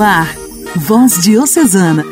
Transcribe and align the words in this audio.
Ar, 0.00 0.32
Voz 0.76 1.22
Diocesana, 1.22 2.04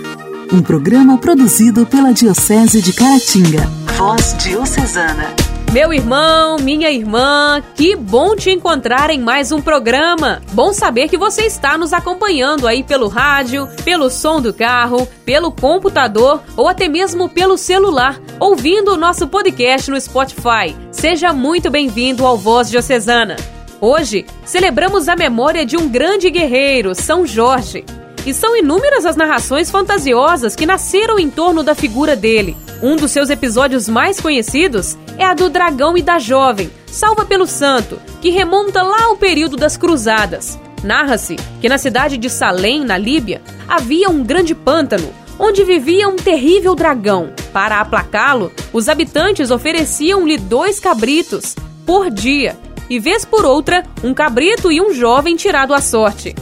um 0.53 0.61
programa 0.61 1.19
produzido 1.19 1.87
pela 1.87 2.13
Diocese 2.13 2.83
de 2.83 2.93
Caratinga. 2.93 3.61
Voz 3.97 4.35
Diocesana. 4.39 5.35
Meu 5.73 5.93
irmão, 5.93 6.57
minha 6.59 6.91
irmã, 6.91 7.63
que 7.75 7.95
bom 7.95 8.35
te 8.35 8.51
encontrar 8.51 9.11
em 9.11 9.21
mais 9.21 9.53
um 9.53 9.61
programa. 9.61 10.41
Bom 10.53 10.73
saber 10.73 11.09
que 11.09 11.17
você 11.17 11.43
está 11.43 11.77
nos 11.77 11.93
acompanhando 11.93 12.67
aí 12.67 12.83
pelo 12.83 13.09
rádio, 13.09 13.69
pelo 13.85 14.11
som 14.11 14.41
do 14.41 14.53
carro, 14.53 15.07
pelo 15.25 15.53
computador 15.53 16.43
ou 16.57 16.69
até 16.69 16.89
mesmo 16.89 17.29
pelo 17.29 17.57
celular, 17.57 18.21
ouvindo 18.41 18.93
o 18.93 18.97
nosso 18.97 19.29
podcast 19.29 19.91
no 19.91 20.01
Spotify. 20.01 20.75
Seja 20.91 21.33
muito 21.33 21.71
bem-vindo 21.71 22.25
ao 22.25 22.37
Voz 22.37 22.71
Diocesana. 22.71 23.37
Hoje, 23.81 24.25
celebramos 24.45 25.07
a 25.07 25.15
memória 25.15 25.67
de 25.67 25.77
um 25.77 25.87
grande 25.87 26.31
guerreiro, 26.31 26.95
São 26.95 27.27
Jorge. 27.27 27.85
E 28.25 28.33
são 28.33 28.57
inúmeras 28.57 29.05
as 29.05 29.17
narrações 29.17 29.71
fantasiosas 29.71 30.57
que 30.57 30.65
nasceram 30.65 31.19
em 31.19 31.29
torno 31.29 31.63
da 31.63 31.75
figura 31.75 32.17
dele. 32.17 32.57
Um 32.83 32.97
dos 32.97 33.11
seus 33.11 33.29
episódios 33.29 33.87
mais 33.87 34.19
conhecidos 34.19 34.97
é 35.19 35.25
a 35.25 35.35
do 35.35 35.51
dragão 35.51 35.97
e 35.97 36.03
da 36.03 36.19
jovem, 36.19 36.71
salva 36.87 37.25
pelo 37.27 37.47
santo, 37.47 38.01
que 38.21 38.31
remonta 38.31 38.83
lá 38.83 39.05
ao 39.05 39.17
período 39.17 39.57
das 39.57 39.77
cruzadas. 39.77 40.59
Narra-se 40.83 41.37
que 41.61 41.69
na 41.69 41.77
cidade 41.77 42.17
de 42.17 42.31
Salém, 42.31 42.83
na 42.83 42.97
Líbia, 42.97 43.43
havia 43.69 44.09
um 44.09 44.25
grande 44.25 44.55
pântano, 44.55 45.13
onde 45.39 45.63
vivia 45.65 46.09
um 46.09 46.17
terrível 46.17 46.75
dragão. 46.75 47.31
Para 47.53 47.81
aplacá-lo, 47.81 48.51
os 48.73 48.89
habitantes 48.89 49.51
ofereciam-lhe 49.51 50.39
dois 50.39 50.81
cabritos 50.81 51.55
por 51.85 52.11
dia 52.11 52.57
e, 52.89 52.99
vez 52.99 53.25
por 53.25 53.45
outra, 53.45 53.85
um 54.03 54.15
cabrito 54.15 54.71
e 54.71 54.81
um 54.81 54.93
jovem 54.93 55.37
tirado 55.37 55.75
à 55.75 55.81
sorte. 55.81 56.35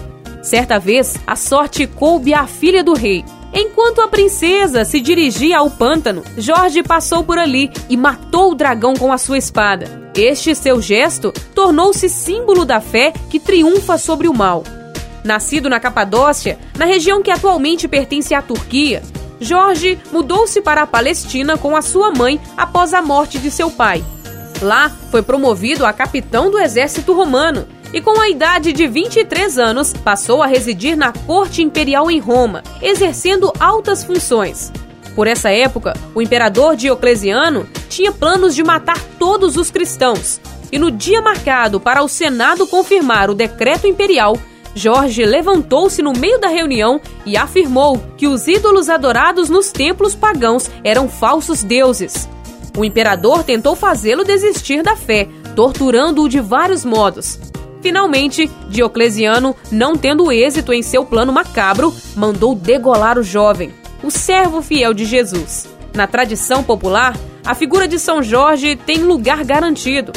Certa 0.43 0.79
vez, 0.79 1.17
a 1.27 1.37
sorte 1.37 1.87
coube 1.87 2.35
à 2.35 2.47
filha 2.47 2.85
do 2.85 2.93
rei. 2.93 3.25
Enquanto 3.53 4.01
a 4.01 4.09
princesa 4.09 4.85
se 4.85 5.01
dirigia 5.01 5.59
ao 5.59 5.71
pântano, 5.71 6.25
Jorge 6.37 6.83
passou 6.83 7.23
por 7.23 7.39
ali 7.39 7.71
e 7.89 7.97
matou 7.97 8.51
o 8.51 8.55
dragão 8.55 8.95
com 8.95 9.13
a 9.13 9.19
sua 9.19 9.39
espada. 9.39 10.11
Este 10.15 10.55
seu 10.55 10.81
gesto 10.83 11.33
tornou-se 11.55 12.09
símbolo 12.09 12.65
da 12.65 12.81
fé 12.81 13.13
que 13.31 13.41
triunfa 13.41 13.97
sobre 13.97 14.29
o 14.29 14.35
mal. 14.35 14.65
Nascido 15.25 15.71
na 15.71 15.81
Capadócia, 15.81 16.59
na 16.77 16.85
região 16.85 17.23
que 17.23 17.31
atualmente 17.31 17.89
pertence 17.89 18.35
à 18.35 18.43
Turquia, 18.43 19.03
Jorge 19.41 19.99
mudou-se 20.13 20.61
para 20.61 20.83
a 20.83 20.87
Palestina 20.87 21.57
com 21.57 21.75
a 21.75 21.83
sua 21.83 22.11
mãe 22.11 22.41
após 22.57 22.93
a 22.93 23.01
morte 23.01 23.39
de 23.39 23.51
seu 23.51 23.71
pai. 23.71 24.05
Lá, 24.61 24.91
foi 25.11 25.23
promovido 25.23 25.85
a 25.85 25.93
capitão 25.93 26.51
do 26.51 26.59
exército 26.59 27.13
romano 27.13 27.67
e, 27.93 28.01
com 28.01 28.21
a 28.21 28.29
idade 28.29 28.73
de 28.73 28.87
23 28.87 29.59
anos, 29.59 29.93
passou 29.93 30.43
a 30.43 30.47
residir 30.47 30.97
na 30.97 31.13
corte 31.13 31.63
imperial 31.63 32.11
em 32.11 32.19
Roma, 32.19 32.63
exercendo 32.83 33.53
altas 33.61 34.03
funções. 34.03 34.73
Por 35.15 35.27
essa 35.27 35.51
época, 35.51 35.95
o 36.15 36.21
imperador 36.21 36.75
Diocleciano 36.75 37.69
tinha 37.89 38.11
planos 38.11 38.55
de 38.55 38.65
matar 38.65 39.01
todos 39.19 39.57
os 39.57 39.71
cristãos. 39.71 40.41
E 40.73 40.79
no 40.79 40.91
dia 40.91 41.23
marcado 41.23 41.79
para 41.79 42.03
o 42.03 42.09
Senado 42.09 42.67
confirmar 42.67 43.31
o 43.31 43.35
decreto 43.35 43.87
imperial, 43.87 44.37
Jorge 44.75 45.25
levantou-se 45.25 46.03
no 46.03 46.13
meio 46.13 46.41
da 46.41 46.49
reunião 46.49 47.01
e 47.25 47.37
afirmou 47.37 48.03
que 48.17 48.27
os 48.27 48.49
ídolos 48.49 48.89
adorados 48.89 49.49
nos 49.49 49.71
templos 49.71 50.17
pagãos 50.17 50.69
eram 50.83 51.09
falsos 51.09 51.63
deuses. 51.63 52.29
O 52.77 52.85
imperador 52.85 53.45
tentou 53.45 53.77
fazê-lo 53.77 54.25
desistir 54.25 54.83
da 54.83 54.97
fé, 54.97 55.29
torturando-o 55.55 56.29
de 56.29 56.41
vários 56.41 56.85
modos. 56.85 57.39
Finalmente, 57.81 58.51
Diocleciano, 58.69 59.55
não 59.71 59.95
tendo 59.95 60.33
êxito 60.33 60.73
em 60.73 60.83
seu 60.83 61.05
plano 61.05 61.33
macabro, 61.33 61.95
mandou 62.17 62.55
degolar 62.55 63.19
o 63.19 63.23
jovem, 63.23 63.73
o 64.03 64.11
servo 64.11 64.63
fiel 64.63 64.95
de 64.95 65.05
Jesus. 65.05 65.69
Na 65.95 66.07
tradição 66.07 66.65
popular, 66.65 67.17
a 67.45 67.55
figura 67.55 67.87
de 67.87 67.99
São 67.99 68.23
Jorge 68.23 68.75
tem 68.75 68.99
lugar 68.99 69.45
garantido. 69.45 70.13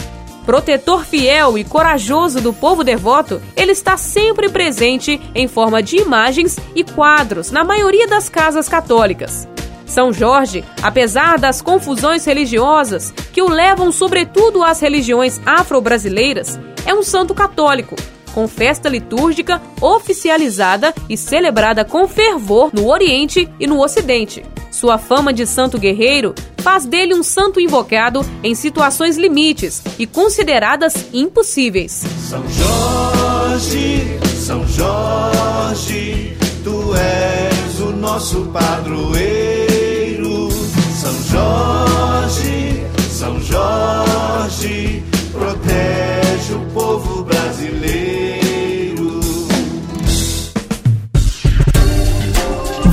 Protetor 0.45 1.03
fiel 1.03 1.57
e 1.57 1.65
corajoso 1.65 2.39
do 2.39 2.53
povo 2.53 2.85
devoto, 2.85 3.41
ele 3.53 3.73
está 3.73 3.97
sempre 3.97 4.47
presente 4.47 5.19
em 5.35 5.45
forma 5.45 5.83
de 5.83 5.97
imagens 5.97 6.57
e 6.73 6.85
quadros 6.85 7.51
na 7.51 7.65
maioria 7.65 8.07
das 8.07 8.29
casas 8.29 8.69
católicas. 8.69 9.45
São 9.87 10.11
Jorge, 10.11 10.63
apesar 10.83 11.39
das 11.39 11.61
confusões 11.61 12.25
religiosas 12.25 13.11
que 13.31 13.41
o 13.41 13.49
levam 13.49 13.91
sobretudo 13.91 14.63
às 14.63 14.79
religiões 14.79 15.41
afro-brasileiras, 15.45 16.59
é 16.85 16.93
um 16.93 17.01
santo 17.01 17.33
católico, 17.33 17.95
com 18.33 18.47
festa 18.47 18.87
litúrgica 18.89 19.61
oficializada 19.81 20.93
e 21.09 21.17
celebrada 21.17 21.83
com 21.83 22.07
fervor 22.07 22.69
no 22.73 22.87
Oriente 22.87 23.49
e 23.59 23.65
no 23.65 23.81
Ocidente. 23.81 24.43
Sua 24.69 24.97
fama 24.97 25.33
de 25.33 25.47
santo 25.47 25.79
guerreiro 25.79 26.35
faz 26.57 26.85
dele 26.85 27.15
um 27.15 27.23
santo 27.23 27.59
invocado 27.59 28.23
em 28.43 28.53
situações 28.53 29.17
limites 29.17 29.81
e 29.97 30.05
consideradas 30.05 31.07
impossíveis. 31.13 32.03
São 32.29 32.43
Jorge, 32.49 34.19
São 34.45 34.67
Jorge, 34.67 36.37
tu 36.63 36.93
és 36.95 37.79
o 37.79 37.91
nosso 37.93 38.45
padroeiro. 38.47 39.36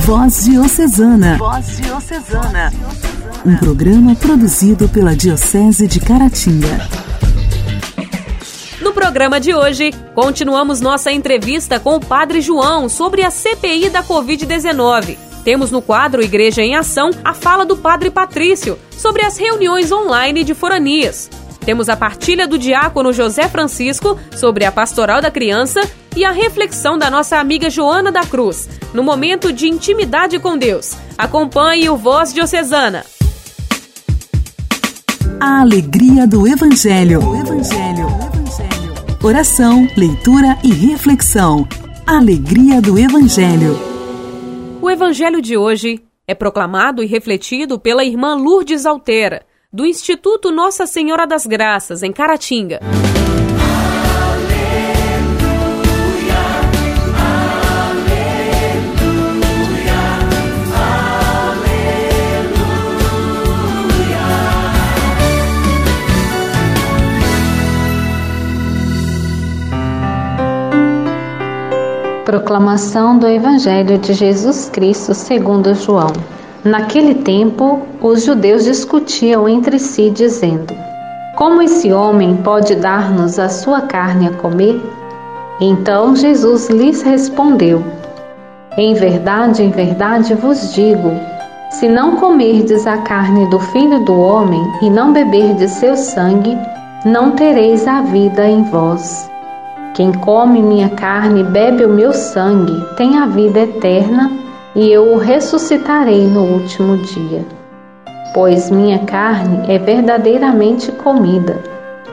Voz 0.05 0.45
Diocesana. 0.45 1.35
Voz 1.39 1.77
Diocesana. 1.77 2.71
Um 3.43 3.57
programa 3.57 4.15
produzido 4.15 4.87
pela 4.87 5.15
Diocese 5.15 5.87
de 5.87 5.99
Caratinga. 5.99 6.87
No 8.81 8.93
programa 8.93 9.39
de 9.39 9.55
hoje, 9.55 9.91
continuamos 10.13 10.79
nossa 10.79 11.11
entrevista 11.11 11.79
com 11.79 11.95
o 11.95 11.99
Padre 11.99 12.39
João 12.39 12.87
sobre 12.87 13.23
a 13.23 13.31
CPI 13.31 13.89
da 13.89 14.03
Covid-19. 14.03 15.17
Temos 15.43 15.71
no 15.71 15.81
quadro 15.81 16.21
Igreja 16.21 16.61
em 16.61 16.75
Ação 16.75 17.09
a 17.23 17.33
fala 17.33 17.65
do 17.65 17.75
Padre 17.75 18.11
Patrício 18.11 18.77
sobre 18.91 19.25
as 19.25 19.37
reuniões 19.37 19.91
online 19.91 20.43
de 20.43 20.53
foranias. 20.53 21.31
Temos 21.65 21.89
a 21.89 21.97
partilha 21.97 22.47
do 22.47 22.59
diácono 22.59 23.11
José 23.11 23.49
Francisco 23.49 24.19
sobre 24.37 24.65
a 24.65 24.71
pastoral 24.71 25.19
da 25.19 25.31
criança 25.31 25.81
e 26.15 26.23
a 26.23 26.31
reflexão 26.31 26.95
da 26.95 27.09
nossa 27.09 27.37
amiga 27.37 27.71
Joana 27.71 28.11
da 28.11 28.23
Cruz, 28.23 28.69
no 28.93 29.03
momento 29.03 29.51
de 29.51 29.67
intimidade 29.67 30.37
com 30.37 30.55
Deus. 30.55 30.95
Acompanhe 31.17 31.89
o 31.89 31.97
Voz 31.97 32.31
Diocesana. 32.31 33.03
A 35.39 35.61
alegria 35.61 36.27
do 36.27 36.47
Evangelho. 36.47 37.19
O 37.19 37.35
Evangelho. 37.35 38.07
Evangelho. 38.07 38.93
Oração, 39.23 39.87
leitura 39.97 40.57
e 40.63 40.71
reflexão. 40.71 41.67
Alegria 42.05 42.79
do 42.79 42.97
Evangelho. 42.99 43.75
O 44.79 44.89
evangelho 44.89 45.41
de 45.41 45.57
hoje 45.57 46.03
é 46.27 46.35
proclamado 46.35 47.01
e 47.01 47.07
refletido 47.07 47.79
pela 47.79 48.05
irmã 48.05 48.35
Lourdes 48.35 48.85
Altera, 48.85 49.43
do 49.75 49.85
Instituto 49.85 50.53
Nossa 50.53 50.87
Senhora 50.87 51.27
das 51.27 51.45
Graças, 51.45 52.01
em 52.01 52.13
Caratinga. 52.13 52.79
Proclamação 72.23 73.19
do 73.19 73.27
Evangelho 73.27 73.97
de 73.97 74.13
Jesus 74.13 74.69
Cristo 74.69 75.13
segundo 75.13 75.75
João. 75.75 76.34
Naquele 76.65 77.13
tempo, 77.13 77.81
os 78.01 78.23
judeus 78.23 78.63
discutiam 78.63 79.47
entre 79.47 79.77
si, 79.77 80.09
dizendo: 80.09 80.73
Como 81.37 81.61
esse 81.61 81.93
homem 81.93 82.37
pode 82.37 82.73
dar-nos 82.73 83.37
a 83.37 83.49
sua 83.49 83.81
carne 83.81 84.27
a 84.27 84.31
comer? 84.31 84.81
Então 85.61 86.15
Jesus 86.15 86.67
lhes 86.69 87.03
respondeu: 87.03 87.83
Em 88.75 88.95
verdade, 88.95 89.61
em 89.61 89.69
verdade 89.69 90.33
vos 90.33 90.73
digo: 90.73 91.11
se 91.69 91.87
não 91.87 92.15
comerdes 92.15 92.87
a 92.87 92.97
carne 92.97 93.47
do 93.51 93.59
Filho 93.59 94.03
do 94.03 94.19
Homem 94.19 94.63
e 94.81 94.89
não 94.89 95.13
beberdes 95.13 95.69
seu 95.73 95.95
sangue, 95.95 96.57
não 97.05 97.33
tereis 97.33 97.87
a 97.87 98.01
vida 98.01 98.43
em 98.43 98.63
vós. 98.63 99.29
Quem 99.93 100.11
come 100.11 100.63
minha 100.63 100.89
carne 100.89 101.41
e 101.41 101.43
bebe 101.43 101.85
o 101.85 101.89
meu 101.89 102.11
sangue 102.11 102.83
tem 102.97 103.19
a 103.19 103.27
vida 103.27 103.59
eterna, 103.59 104.44
e 104.75 104.91
eu 104.91 105.13
o 105.13 105.17
ressuscitarei 105.17 106.27
no 106.27 106.43
último 106.43 106.97
dia. 106.97 107.45
Pois 108.33 108.69
minha 108.69 108.99
carne 108.99 109.61
é 109.73 109.79
verdadeiramente 109.79 110.91
comida, 110.91 111.57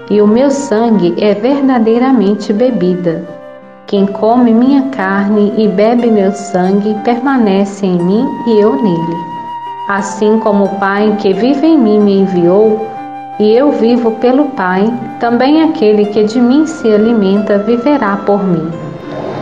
e 0.08 0.22
o 0.22 0.26
meu 0.26 0.50
sangue 0.50 1.14
é 1.18 1.34
verdadeiramente 1.34 2.52
bebida. 2.52 3.24
Quem 3.86 4.06
come 4.06 4.54
minha 4.54 4.82
carne 4.90 5.52
e 5.58 5.66
bebe 5.66 6.10
meu 6.10 6.30
sangue 6.32 6.94
permanece 7.04 7.84
em 7.84 7.98
mim 7.98 8.26
e 8.46 8.60
eu 8.60 8.80
nele. 8.80 9.16
Assim 9.88 10.38
como 10.38 10.64
o 10.64 10.78
Pai 10.78 11.16
que 11.20 11.32
vive 11.32 11.66
em 11.66 11.76
mim 11.76 11.98
me 11.98 12.20
enviou, 12.20 12.86
e 13.40 13.52
eu 13.52 13.72
vivo 13.72 14.12
pelo 14.12 14.44
Pai, 14.50 14.92
também 15.18 15.62
aquele 15.62 16.04
que 16.06 16.22
de 16.22 16.40
mim 16.40 16.64
se 16.66 16.88
alimenta 16.88 17.58
viverá 17.58 18.16
por 18.18 18.44
mim. 18.44 18.70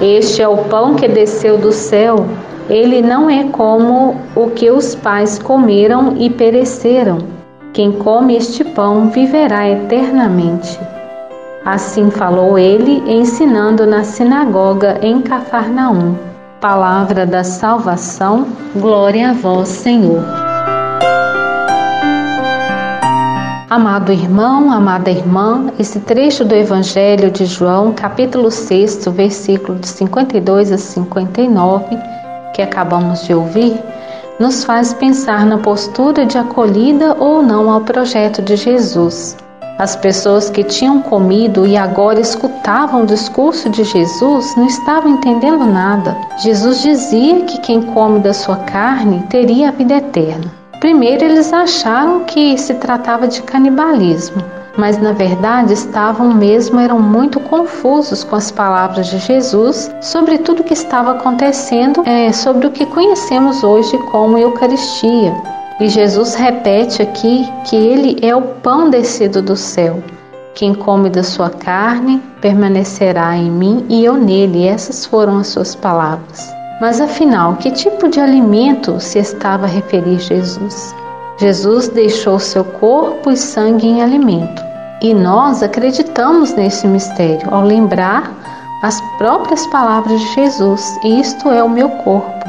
Este 0.00 0.40
é 0.40 0.48
o 0.48 0.56
pão 0.56 0.94
que 0.94 1.06
desceu 1.06 1.58
do 1.58 1.70
céu. 1.70 2.24
Ele 2.70 3.02
não 3.02 3.28
é 3.28 3.42
como 3.48 4.14
o 4.36 4.48
que 4.50 4.70
os 4.70 4.94
pais 4.94 5.40
comeram 5.40 6.14
e 6.16 6.30
pereceram. 6.30 7.18
Quem 7.72 7.90
come 7.90 8.36
este 8.36 8.62
pão 8.62 9.10
viverá 9.10 9.68
eternamente. 9.68 10.78
Assim 11.64 12.12
falou 12.12 12.56
ele, 12.56 13.02
ensinando 13.10 13.84
na 13.84 14.04
sinagoga 14.04 15.00
em 15.02 15.20
Cafarnaum. 15.20 16.14
Palavra 16.60 17.26
da 17.26 17.42
salvação, 17.42 18.46
glória 18.76 19.30
a 19.30 19.32
vós, 19.32 19.68
Senhor. 19.68 20.22
Amado 23.68 24.12
irmão, 24.12 24.70
amada 24.70 25.10
irmã, 25.10 25.72
esse 25.76 25.98
trecho 25.98 26.44
do 26.44 26.54
Evangelho 26.54 27.32
de 27.32 27.46
João, 27.46 27.92
capítulo 27.92 28.48
6, 28.48 29.06
versículo 29.06 29.76
de 29.78 29.88
52 29.88 30.70
a 30.70 30.78
59, 30.78 32.19
que 32.52 32.62
acabamos 32.62 33.24
de 33.24 33.34
ouvir, 33.34 33.80
nos 34.38 34.64
faz 34.64 34.94
pensar 34.94 35.44
na 35.44 35.58
postura 35.58 36.24
de 36.24 36.38
acolhida 36.38 37.14
ou 37.18 37.42
não 37.42 37.70
ao 37.70 37.82
projeto 37.82 38.40
de 38.40 38.56
Jesus. 38.56 39.36
As 39.80 39.96
pessoas 39.96 40.50
que 40.50 40.62
tinham 40.62 41.00
comido 41.00 41.66
e 41.66 41.76
agora 41.76 42.20
escutavam 42.20 43.02
o 43.02 43.06
discurso 43.06 43.70
de 43.70 43.82
Jesus 43.82 44.54
não 44.54 44.66
estavam 44.66 45.12
entendendo 45.12 45.64
nada. 45.64 46.16
Jesus 46.42 46.82
dizia 46.82 47.40
que 47.46 47.58
quem 47.60 47.80
come 47.80 48.20
da 48.20 48.34
sua 48.34 48.56
carne 48.56 49.24
teria 49.30 49.68
a 49.68 49.72
vida 49.72 49.94
eterna. 49.94 50.52
Primeiro, 50.80 51.24
eles 51.24 51.50
acharam 51.52 52.24
que 52.24 52.58
se 52.58 52.74
tratava 52.74 53.26
de 53.26 53.42
canibalismo, 53.42 54.42
mas 54.76 54.98
na 54.98 55.12
verdade 55.12 55.72
estavam 55.72 56.32
mesmo 56.32 56.80
eram 56.80 57.00
muito 57.00 57.40
confusos 57.40 58.24
com 58.24 58.36
as 58.36 58.50
palavras 58.50 59.08
de 59.08 59.18
Jesus 59.18 59.90
sobre 60.00 60.38
tudo 60.38 60.60
o 60.60 60.64
que 60.64 60.74
estava 60.74 61.12
acontecendo, 61.12 62.02
é, 62.06 62.32
sobre 62.32 62.66
o 62.66 62.70
que 62.70 62.86
conhecemos 62.86 63.64
hoje 63.64 63.96
como 64.10 64.38
Eucaristia. 64.38 65.34
E 65.80 65.88
Jesus 65.88 66.34
repete 66.34 67.00
aqui 67.00 67.50
que 67.64 67.74
ele 67.74 68.18
é 68.20 68.36
o 68.36 68.42
pão 68.42 68.90
descido 68.90 69.40
do 69.40 69.56
céu. 69.56 70.02
Quem 70.54 70.74
come 70.74 71.08
da 71.08 71.22
sua 71.22 71.48
carne 71.48 72.22
permanecerá 72.40 73.34
em 73.34 73.50
mim 73.50 73.86
e 73.88 74.04
eu 74.04 74.14
nele. 74.14 74.66
Essas 74.66 75.06
foram 75.06 75.38
as 75.38 75.46
suas 75.46 75.74
palavras. 75.74 76.52
Mas 76.80 77.00
afinal, 77.00 77.56
que 77.56 77.70
tipo 77.70 78.08
de 78.08 78.20
alimento 78.20 79.00
se 79.00 79.18
estava 79.18 79.64
a 79.64 79.68
referir 79.68 80.18
Jesus? 80.18 80.94
Jesus 81.40 81.88
deixou 81.88 82.38
seu 82.38 82.62
corpo 82.62 83.30
e 83.30 83.36
sangue 83.36 83.86
em 83.86 84.02
alimento. 84.02 84.62
E 85.00 85.14
nós 85.14 85.62
acreditamos 85.62 86.52
nesse 86.52 86.86
mistério 86.86 87.48
ao 87.50 87.62
lembrar 87.62 88.30
as 88.82 89.00
próprias 89.16 89.66
palavras 89.68 90.20
de 90.20 90.34
Jesus: 90.34 90.98
Isto 91.02 91.50
é 91.50 91.62
o 91.62 91.68
meu 91.68 91.88
corpo. 91.88 92.44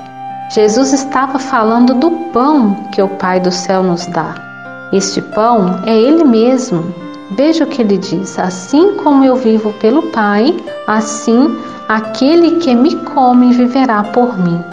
Jesus 0.54 0.92
estava 0.92 1.40
falando 1.40 1.94
do 1.94 2.12
pão 2.34 2.76
que 2.92 3.02
o 3.02 3.08
Pai 3.08 3.40
do 3.40 3.52
céu 3.52 3.82
nos 3.82 4.06
dá. 4.08 4.36
Este 4.92 5.22
pão 5.22 5.82
é 5.86 5.98
Ele 5.98 6.26
mesmo. 6.26 6.94
Veja 7.38 7.64
o 7.64 7.68
que 7.68 7.82
ele 7.82 7.98
diz: 7.98 8.38
Assim 8.38 8.98
como 8.98 9.24
eu 9.24 9.38
vivo 9.38 9.72
pelo 9.80 10.04
Pai, 10.12 10.54
assim 10.86 11.58
Aquele 11.88 12.58
que 12.60 12.74
me 12.74 12.96
come 12.98 13.52
viverá 13.52 14.02
por 14.02 14.38
mim. 14.38 14.64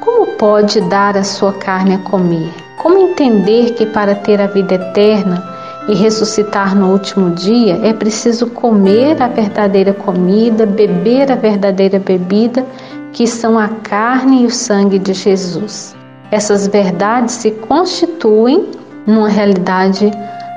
Como 0.00 0.32
pode 0.32 0.80
dar 0.82 1.16
a 1.16 1.22
sua 1.22 1.52
carne 1.52 1.94
a 1.94 1.98
comer? 1.98 2.65
Como 2.78 2.98
entender 2.98 3.72
que 3.74 3.86
para 3.86 4.14
ter 4.14 4.40
a 4.40 4.46
vida 4.46 4.74
eterna 4.74 5.42
e 5.88 5.94
ressuscitar 5.94 6.74
no 6.74 6.92
último 6.92 7.30
dia 7.30 7.80
é 7.82 7.92
preciso 7.92 8.48
comer 8.48 9.20
a 9.22 9.28
verdadeira 9.28 9.92
comida, 9.92 10.66
beber 10.66 11.32
a 11.32 11.36
verdadeira 11.36 11.98
bebida, 11.98 12.66
que 13.12 13.26
são 13.26 13.58
a 13.58 13.68
carne 13.68 14.42
e 14.42 14.46
o 14.46 14.50
sangue 14.50 14.98
de 14.98 15.14
Jesus? 15.14 15.96
Essas 16.30 16.66
verdades 16.66 17.34
se 17.34 17.50
constituem 17.52 18.68
numa 19.06 19.28
realidade 19.28 20.10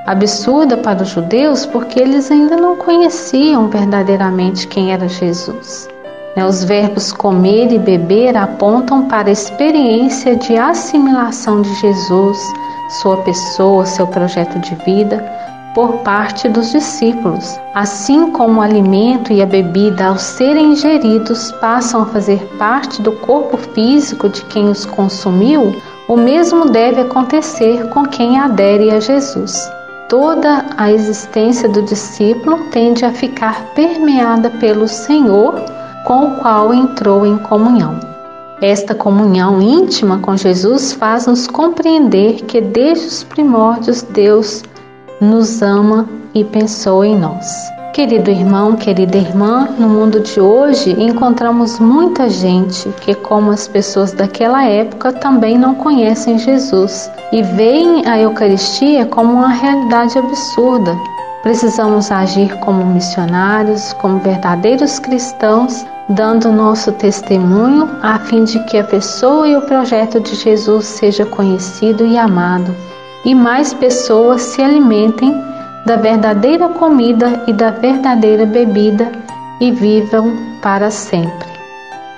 absurda 0.06 0.76
para 0.76 1.02
os 1.02 1.08
judeus 1.08 1.64
porque 1.64 2.00
eles 2.00 2.30
ainda 2.30 2.56
não 2.56 2.76
conheciam 2.76 3.68
verdadeiramente 3.68 4.66
quem 4.66 4.92
era 4.92 5.08
Jesus. 5.08 5.88
Né, 6.36 6.46
os 6.46 6.62
verbos 6.62 7.12
comer 7.12 7.72
e 7.72 7.78
beber 7.78 8.36
apontam 8.36 9.08
para 9.08 9.28
a 9.28 9.32
experiência 9.32 10.36
de 10.36 10.56
assimilação 10.56 11.60
de 11.60 11.74
Jesus, 11.74 12.38
sua 13.00 13.16
pessoa, 13.18 13.84
seu 13.84 14.06
projeto 14.06 14.58
de 14.60 14.74
vida, 14.84 15.24
por 15.74 15.98
parte 15.98 16.48
dos 16.48 16.70
discípulos. 16.70 17.58
Assim 17.74 18.30
como 18.30 18.60
o 18.60 18.62
alimento 18.62 19.32
e 19.32 19.42
a 19.42 19.46
bebida, 19.46 20.06
ao 20.06 20.18
serem 20.18 20.72
ingeridos, 20.72 21.52
passam 21.60 22.02
a 22.02 22.06
fazer 22.06 22.38
parte 22.58 23.02
do 23.02 23.12
corpo 23.12 23.56
físico 23.56 24.28
de 24.28 24.44
quem 24.46 24.68
os 24.68 24.84
consumiu, 24.84 25.74
o 26.08 26.16
mesmo 26.16 26.66
deve 26.70 27.02
acontecer 27.02 27.88
com 27.88 28.04
quem 28.04 28.38
adere 28.38 28.90
a 28.90 29.00
Jesus. 29.00 29.70
Toda 30.08 30.66
a 30.76 30.90
existência 30.90 31.68
do 31.68 31.82
discípulo 31.82 32.58
tende 32.70 33.04
a 33.04 33.12
ficar 33.12 33.62
permeada 33.74 34.50
pelo 34.50 34.88
Senhor 34.88 35.64
com 36.04 36.26
o 36.26 36.36
qual 36.36 36.72
entrou 36.72 37.26
em 37.26 37.36
comunhão. 37.38 37.98
Esta 38.62 38.94
comunhão 38.94 39.60
íntima 39.62 40.18
com 40.18 40.36
Jesus 40.36 40.92
faz-nos 40.92 41.46
compreender 41.46 42.42
que 42.42 42.60
desde 42.60 43.06
os 43.06 43.24
primórdios 43.24 44.02
Deus 44.02 44.62
nos 45.20 45.62
ama 45.62 46.06
e 46.34 46.44
pensou 46.44 47.04
em 47.04 47.18
nós. 47.18 47.70
Querido 47.92 48.30
irmão, 48.30 48.76
querida 48.76 49.18
irmã, 49.18 49.68
no 49.78 49.88
mundo 49.88 50.20
de 50.20 50.40
hoje 50.40 50.92
encontramos 50.92 51.80
muita 51.80 52.30
gente 52.30 52.88
que, 53.00 53.14
como 53.14 53.50
as 53.50 53.66
pessoas 53.66 54.12
daquela 54.12 54.64
época, 54.64 55.12
também 55.12 55.58
não 55.58 55.74
conhecem 55.74 56.38
Jesus 56.38 57.10
e 57.32 57.42
veem 57.42 58.06
a 58.06 58.18
Eucaristia 58.18 59.06
como 59.06 59.32
uma 59.32 59.48
realidade 59.48 60.16
absurda, 60.18 60.96
Precisamos 61.42 62.12
agir 62.12 62.54
como 62.56 62.84
missionários, 62.84 63.94
como 63.94 64.18
verdadeiros 64.18 64.98
cristãos, 64.98 65.86
dando 66.08 66.52
nosso 66.52 66.92
testemunho 66.92 67.88
a 68.02 68.18
fim 68.18 68.44
de 68.44 68.62
que 68.64 68.76
a 68.76 68.84
pessoa 68.84 69.48
e 69.48 69.56
o 69.56 69.62
projeto 69.62 70.20
de 70.20 70.34
Jesus 70.34 70.84
seja 70.84 71.24
conhecido 71.24 72.04
e 72.04 72.18
amado, 72.18 72.74
e 73.24 73.34
mais 73.34 73.72
pessoas 73.72 74.42
se 74.42 74.62
alimentem 74.62 75.34
da 75.86 75.96
verdadeira 75.96 76.68
comida 76.68 77.42
e 77.46 77.52
da 77.54 77.70
verdadeira 77.70 78.44
bebida 78.44 79.10
e 79.60 79.70
vivam 79.70 80.36
para 80.60 80.90
sempre. 80.90 81.48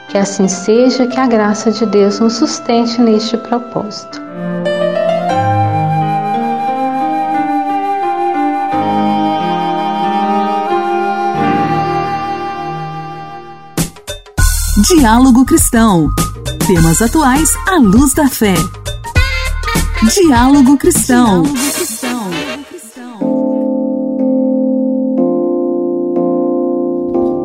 Que 0.08 0.18
assim 0.18 0.48
seja, 0.48 1.06
que 1.06 1.18
a 1.18 1.26
graça 1.26 1.70
de 1.70 1.86
Deus 1.86 2.18
nos 2.18 2.34
sustente 2.34 3.00
neste 3.00 3.36
propósito. 3.36 4.20
Diálogo 14.88 15.44
Cristão. 15.44 16.08
Temas 16.66 17.00
atuais 17.00 17.54
à 17.68 17.76
luz 17.76 18.14
da 18.14 18.26
fé. 18.26 18.54
Diálogo 20.12 20.76
Cristão. 20.76 21.44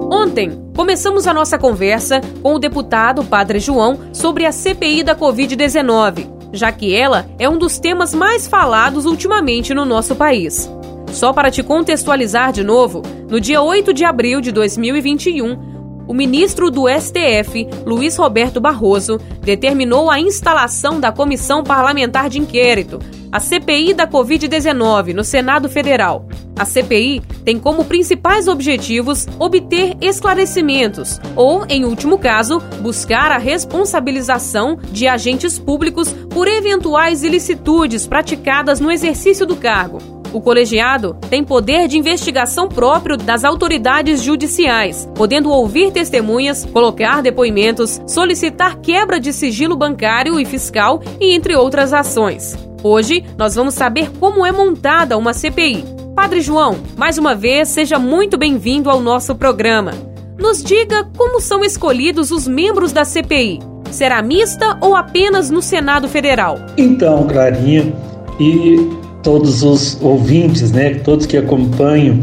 Ontem, 0.10 0.60
começamos 0.75 1.27
a 1.27 1.34
nossa 1.34 1.60
conversa 1.60 2.22
com 2.41 2.56
o 2.56 2.60
deputado 2.60 3.24
Padre 3.24 3.60
João 3.60 4.00
sobre 4.13 4.44
a 4.44 4.51
CPI 4.51 5.03
da 5.03 5.15
Covid-19, 5.15 6.27
já 6.51 6.72
que 6.72 6.96
ela 6.96 7.29
é 7.38 7.48
um 7.48 7.60
dos 7.60 7.77
temas 7.77 8.15
mais 8.15 8.48
falados 8.48 9.06
ultimamente 9.06 9.75
no 9.75 9.86
nosso 9.86 10.15
país. 10.15 10.67
Só 11.12 11.32
para 11.32 11.51
te 11.51 11.62
contextualizar 11.62 12.51
de 12.51 12.63
novo, 12.63 13.03
no 13.29 13.39
dia 13.39 13.62
8 13.62 13.94
de 13.94 14.06
abril 14.06 14.41
de 14.41 14.51
2021, 14.51 15.76
o 16.07 16.13
ministro 16.13 16.71
do 16.71 16.85
STF, 16.87 17.67
Luiz 17.85 18.15
Roberto 18.15 18.61
Barroso, 18.61 19.19
determinou 19.41 20.09
a 20.09 20.19
instalação 20.19 20.99
da 20.99 21.11
Comissão 21.11 21.63
Parlamentar 21.63 22.29
de 22.29 22.39
Inquérito, 22.39 22.99
a 23.31 23.39
CPI 23.39 23.93
da 23.93 24.07
Covid-19, 24.07 25.13
no 25.13 25.23
Senado 25.23 25.67
Federal. 25.67 26.27
A 26.57 26.65
CPI 26.65 27.21
tem 27.45 27.59
como 27.59 27.85
principais 27.85 28.47
objetivos 28.47 29.27
obter 29.37 29.95
esclarecimentos 30.01 31.19
ou, 31.35 31.65
em 31.69 31.85
último 31.85 32.17
caso, 32.17 32.59
buscar 32.81 33.31
a 33.31 33.37
responsabilização 33.37 34.79
de 34.91 35.07
agentes 35.07 35.59
públicos 35.59 36.11
por 36.31 36.47
eventuais 36.47 37.23
ilicitudes 37.23 38.07
praticadas 38.07 38.79
no 38.79 38.91
exercício 38.91 39.45
do 39.45 39.55
cargo. 39.55 40.16
O 40.38 40.41
colegiado 40.41 41.17
tem 41.32 41.44
poder 41.44 41.88
de 41.88 41.98
investigação 41.98 42.70
próprio 42.70 43.17
das 43.17 43.44
autoridades 43.44 44.22
judiciais, 44.22 45.10
podendo 45.15 45.50
ouvir 45.50 45.91
testemunhas, 45.91 46.63
colocar 46.63 47.24
depoimentos, 47.24 48.00
solicitar 48.06 48.77
quebra 48.77 49.20
de 49.20 49.34
sigilo 49.34 49.75
bancário 49.75 50.39
e 50.39 50.46
fiscal 50.46 51.01
e 51.20 51.34
entre 51.34 51.56
outras 51.56 51.91
ações. 51.91 52.56
Hoje 52.84 53.25
nós 53.36 53.56
vamos 53.56 53.74
saber 53.74 54.12
como 54.20 54.46
é 54.46 54.51
montada 54.51 55.17
uma 55.17 55.34
CPI. 55.34 55.84
Padre 56.15 56.39
João, 56.41 56.77
mais 56.96 57.17
uma 57.17 57.34
vez, 57.34 57.70
seja 57.70 57.98
muito 57.98 58.38
bem-vindo 58.38 58.91
ao 58.91 59.01
nosso 59.01 59.34
programa. 59.34 59.91
Nos 60.38 60.63
diga 60.63 61.03
como 61.17 61.41
são 61.41 61.65
escolhidos 61.65 62.29
os 62.29 62.48
membros 62.48 62.91
da 62.91 63.03
CPI. 63.03 63.58
Será 63.89 64.22
mista 64.22 64.77
ou 64.82 64.96
apenas 64.96 65.50
no 65.50 65.63
Senado 65.63 66.08
Federal? 66.08 66.60
Então, 66.77 67.25
Clarinha 67.27 67.91
e 68.39 69.06
todos 69.24 69.63
os 69.63 69.97
ouvintes, 70.01 70.71
né, 70.71 70.95
todos 71.03 71.25
que 71.25 71.38
acompanham 71.38 72.19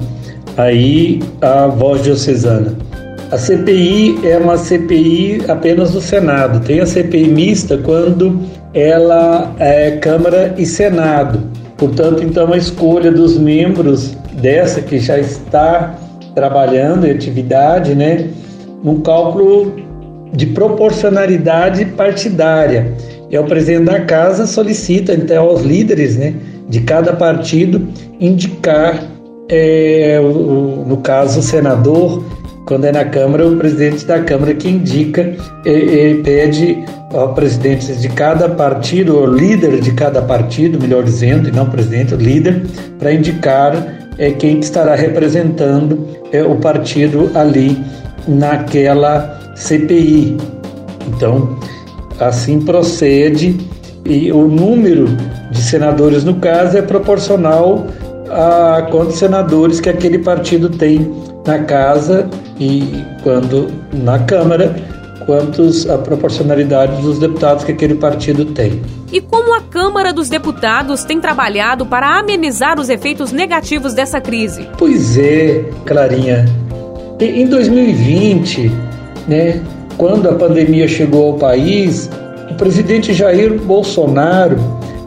aí 0.57 1.21
a 1.41 1.67
voz 1.67 2.03
diocesana. 2.03 2.77
A 3.31 3.39
CPI 3.39 4.21
é 4.23 4.39
uma 4.39 4.57
CPI 4.57 5.43
apenas 5.49 5.91
do 5.93 6.01
Senado. 6.01 6.65
Tem 6.65 6.81
a 6.81 6.87
CPI 6.87 7.29
mista 7.29 7.77
quando 7.79 8.41
ela 8.73 9.55
é 9.59 9.93
Câmara 9.93 10.55
e 10.57 10.65
Senado. 10.65 11.41
Portanto, 11.77 12.23
então 12.23 12.53
a 12.53 12.57
escolha 12.57 13.11
dos 13.11 13.37
membros 13.37 14.17
dessa 14.41 14.81
que 14.81 14.99
já 14.99 15.19
está 15.19 15.95
trabalhando 16.35 17.07
em 17.07 17.11
atividade, 17.11 17.95
né, 17.95 18.29
num 18.83 19.01
cálculo 19.01 19.75
de 20.33 20.47
proporcionalidade 20.47 21.85
partidária. 21.87 22.93
E 23.31 23.39
o 23.39 23.45
presidente 23.45 23.87
da 23.87 24.01
casa 24.01 24.47
solicita 24.47 25.15
então 25.15 25.45
aos 25.45 25.63
líderes, 25.63 26.17
né, 26.17 26.35
de 26.69 26.81
cada 26.81 27.13
partido 27.13 27.87
indicar, 28.21 29.03
é, 29.49 30.21
o, 30.21 30.85
no 30.87 30.97
caso, 30.99 31.41
o 31.41 31.43
senador, 31.43 32.25
quando 32.67 32.87
é 32.87 32.93
na 32.93 33.05
Câmara, 33.05 33.47
o 33.47 33.57
presidente 33.57 34.05
da 34.05 34.21
Câmara 34.21 34.55
que 34.55 34.69
indica, 34.69 35.35
e, 35.65 36.21
pede 36.25 36.85
ao 37.13 37.35
presidente 37.35 37.95
de 37.95 38.09
cada 38.09 38.49
partido, 38.49 39.17
ou 39.19 39.27
líder 39.27 39.81
de 39.81 39.93
cada 39.93 40.23
partido, 40.23 40.81
melhor 40.81 41.05
dizendo, 41.05 41.49
e 41.49 41.53
não 41.53 41.69
presidente, 41.69 42.15
líder, 42.15 42.63
para 42.99 43.13
indicar 43.13 43.75
é, 44.19 44.31
quem 44.31 44.59
estará 44.61 44.95
representando 44.95 46.07
é, 46.33 46.43
o 46.43 46.57
partido 46.57 47.31
ali 47.35 47.79
naquela 48.27 49.55
CPI. 49.55 50.37
Então, 51.09 51.59
assim 52.19 52.61
procede 52.61 53.57
e 54.05 54.31
o 54.33 54.47
número 54.49 55.09
senadores 55.65 56.25
no 56.25 56.35
caso 56.35 56.77
é 56.77 56.83
proporcional 56.83 57.87
a 58.31 58.87
quantos 58.91 59.17
senadores 59.17 59.81
que 59.81 59.89
aquele 59.89 60.19
partido 60.19 60.69
tem 60.69 61.15
na 61.47 61.61
casa 61.61 62.29
e 62.59 63.05
quando 63.23 63.69
na 63.93 64.19
Câmara 64.21 64.75
quantos 65.27 65.89
a 65.89 65.99
proporcionalidade 65.99 67.01
dos 67.03 67.19
deputados 67.19 67.65
que 67.65 67.73
aquele 67.73 67.95
partido 67.95 68.45
tem. 68.47 68.83
E 69.13 69.21
como 69.21 69.55
a 69.55 69.61
Câmara 69.63 70.13
dos 70.13 70.29
Deputados 70.29 71.05
tem 71.05 71.21
trabalhado 71.21 71.87
para 71.87 72.19
amenizar 72.19 72.79
os 72.79 72.89
efeitos 72.89 73.33
negativos 73.33 73.95
dessa 73.95 74.21
crise? 74.21 74.69
Pois 74.79 75.17
é, 75.17 75.65
Clarinha. 75.87 76.45
Em 77.21 77.47
2020, 77.47 78.71
né, 79.29 79.63
quando 79.97 80.29
a 80.29 80.35
pandemia 80.35 80.89
chegou 80.89 81.33
ao 81.33 81.39
país, 81.39 82.11
o 82.51 82.55
presidente 82.55 83.15
Jair 83.15 83.59
Bolsonaro, 83.61 84.57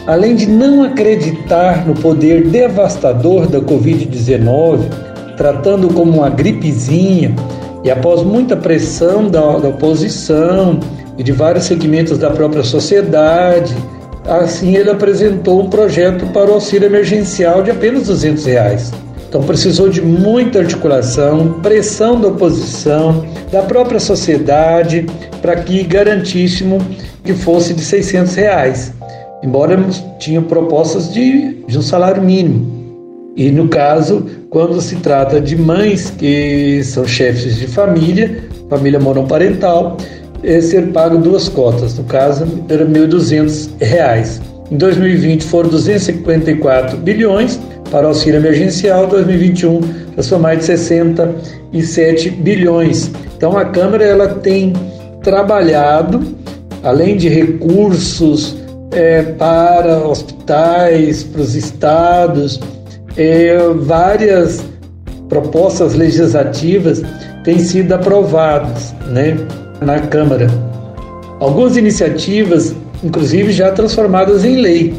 além 0.07 0.35
de 0.35 0.47
não 0.47 0.83
acreditar 0.83 1.85
no 1.85 1.93
poder 1.93 2.47
devastador 2.47 3.45
da 3.45 3.59
Covid-19, 3.59 4.79
tratando 5.35 5.89
como 5.89 6.19
uma 6.19 6.29
gripezinha, 6.29 7.35
e 7.83 7.91
após 7.91 8.23
muita 8.23 8.55
pressão 8.55 9.29
da, 9.29 9.57
da 9.57 9.67
oposição 9.67 10.79
e 11.17 11.23
de 11.23 11.33
vários 11.33 11.65
segmentos 11.65 12.17
da 12.17 12.31
própria 12.31 12.63
sociedade, 12.63 13.75
assim 14.25 14.75
ele 14.75 14.89
apresentou 14.89 15.61
um 15.61 15.69
projeto 15.69 16.25
para 16.27 16.49
o 16.49 16.53
auxílio 16.53 16.87
emergencial 16.87 17.61
de 17.61 17.71
apenas 17.71 18.07
200 18.07 18.45
reais. 18.45 18.93
Então 19.27 19.43
precisou 19.43 19.89
de 19.89 20.01
muita 20.01 20.59
articulação, 20.59 21.59
pressão 21.61 22.19
da 22.19 22.29
oposição, 22.29 23.25
da 23.51 23.61
própria 23.61 23.99
sociedade, 23.99 25.05
para 25.41 25.57
que 25.57 25.83
garantíssimo 25.83 26.79
que 27.23 27.33
fosse 27.33 27.73
de 27.73 27.81
600 27.81 28.35
reais. 28.35 28.93
Embora 29.47 29.79
tinham 30.19 30.43
propostas 30.43 31.13
de, 31.13 31.63
de 31.65 31.79
um 31.79 31.81
salário 31.81 32.21
mínimo. 32.21 33.31
E 33.33 33.49
no 33.49 33.69
caso, 33.69 34.25
quando 34.49 34.81
se 34.81 34.97
trata 34.97 35.39
de 35.39 35.55
mães 35.55 36.09
que 36.09 36.83
são 36.83 37.07
chefes 37.07 37.55
de 37.55 37.65
família, 37.65 38.43
família 38.69 38.99
monoparental, 38.99 39.95
é 40.43 40.59
ser 40.59 40.91
pago 40.91 41.17
duas 41.17 41.47
cotas. 41.47 41.97
No 41.97 42.03
caso, 42.03 42.45
era 42.67 42.83
R$ 42.83 42.91
1.200. 42.91 44.41
Em 44.69 44.75
2020 44.75 45.45
foram 45.45 45.69
254 45.69 46.97
bilhões 46.97 47.57
para 47.89 48.05
auxílio 48.05 48.39
emergencial, 48.39 49.07
2021 49.07 49.79
já 50.17 50.23
são 50.23 50.39
mais 50.39 50.59
de 50.59 50.65
67 50.65 52.31
bilhões. 52.31 53.09
Então 53.37 53.57
a 53.57 53.63
Câmara 53.63 54.03
ela 54.03 54.27
tem 54.27 54.73
trabalhado, 55.23 56.35
além 56.83 57.15
de 57.15 57.29
recursos 57.29 58.66
é, 58.91 59.23
para 59.23 59.99
hospitais, 60.07 61.23
para 61.23 61.41
os 61.41 61.55
estados, 61.55 62.59
é, 63.15 63.57
várias 63.79 64.63
propostas 65.27 65.95
legislativas 65.95 67.01
têm 67.43 67.59
sido 67.59 67.93
aprovadas 67.93 68.93
né, 69.07 69.37
na 69.81 69.99
Câmara. 69.99 70.47
Algumas 71.39 71.77
iniciativas, 71.77 72.75
inclusive, 73.03 73.51
já 73.51 73.71
transformadas 73.71 74.43
em 74.43 74.55
lei. 74.61 74.93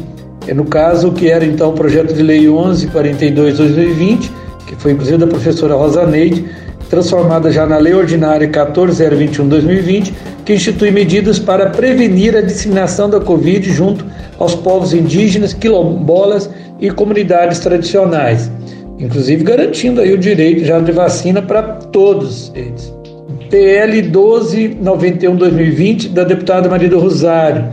É 0.47 0.53
no 0.53 0.65
caso 0.65 1.11
que 1.11 1.29
era 1.29 1.45
então 1.45 1.71
o 1.71 1.73
projeto 1.73 2.13
de 2.13 2.23
lei 2.23 2.45
1142/2020, 2.45 4.31
que 4.65 4.75
foi 4.75 4.93
inclusive 4.93 5.17
da 5.17 5.27
professora 5.27 5.75
Rosa 5.75 6.05
Neide, 6.05 6.45
transformada 6.89 7.51
já 7.51 7.65
na 7.65 7.77
lei 7.77 7.93
ordinária 7.93 8.47
14021/2020, 8.47 10.13
que 10.43 10.53
institui 10.53 10.91
medidas 10.91 11.37
para 11.37 11.69
prevenir 11.69 12.35
a 12.35 12.41
disseminação 12.41 13.09
da 13.09 13.19
Covid 13.19 13.71
junto 13.71 14.05
aos 14.37 14.55
povos 14.55 14.93
indígenas, 14.93 15.53
quilombolas 15.53 16.49
e 16.79 16.89
comunidades 16.89 17.59
tradicionais, 17.59 18.49
inclusive 18.97 19.43
garantindo 19.43 20.01
aí 20.01 20.13
o 20.13 20.17
direito 20.17 20.65
já 20.65 20.79
de 20.79 20.91
vacina 20.91 21.41
para 21.41 21.61
todos 21.61 22.51
eles. 22.55 22.91
PL 23.49 24.01
1291/2020 24.03 26.09
da 26.09 26.23
deputada 26.23 26.69
Maria 26.69 26.89
do 26.89 26.99
Rosário 26.99 27.65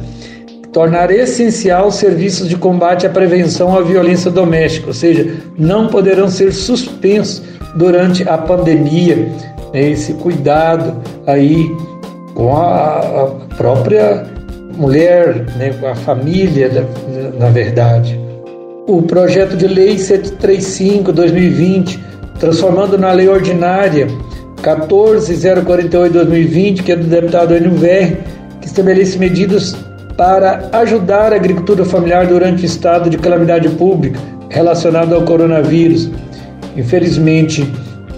tornar 0.77 1.11
essencial 1.11 1.89
os 1.89 1.95
serviços 1.95 2.51
de 2.51 2.55
combate 2.55 3.07
à 3.07 3.09
prevenção 3.09 3.75
à 3.75 3.81
violência 3.81 4.31
doméstica, 4.31 4.89
ou 4.89 4.93
seja, 4.93 5.27
não 5.57 5.87
poderão 5.87 6.29
ser 6.29 6.53
suspensos 6.53 7.43
durante 7.77 8.29
a 8.29 8.37
pandemia. 8.37 9.29
Né, 9.73 9.91
esse 9.91 10.13
cuidado 10.15 10.97
aí 11.27 11.73
com 12.35 12.57
a, 12.57 13.31
própria 13.57 14.27
mulher, 14.77 15.47
né, 15.57 15.73
com 15.81 15.87
a 15.87 15.95
família, 15.95 16.87
na, 17.39 17.49
verdade. 17.49 18.21
O 18.87 19.01
projeto 19.03 19.57
de 19.57 19.67
lei 19.67 19.97
735/2020, 19.97 21.99
transformando 22.39 22.99
na 22.99 23.13
lei 23.13 23.29
ordinária 23.29 24.09
14048/2020, 24.63 26.83
que 26.83 26.93
é 26.93 26.97
do 26.97 27.07
deputado 27.07 27.57
Enio 27.57 27.73
Verri, 27.73 28.19
que 28.61 28.67
estabelece 28.67 29.19
medidas 29.19 29.75
para 30.17 30.69
ajudar 30.73 31.33
a 31.33 31.37
agricultura 31.37 31.85
familiar 31.85 32.27
durante 32.27 32.63
o 32.63 32.67
estado 32.67 33.11
de 33.11 33.19
calamidade 33.19 33.69
pública 33.71 34.21
relacionado 34.49 35.15
ao 35.15 35.23
coronavírus. 35.23 36.09
Infelizmente, 36.77 37.67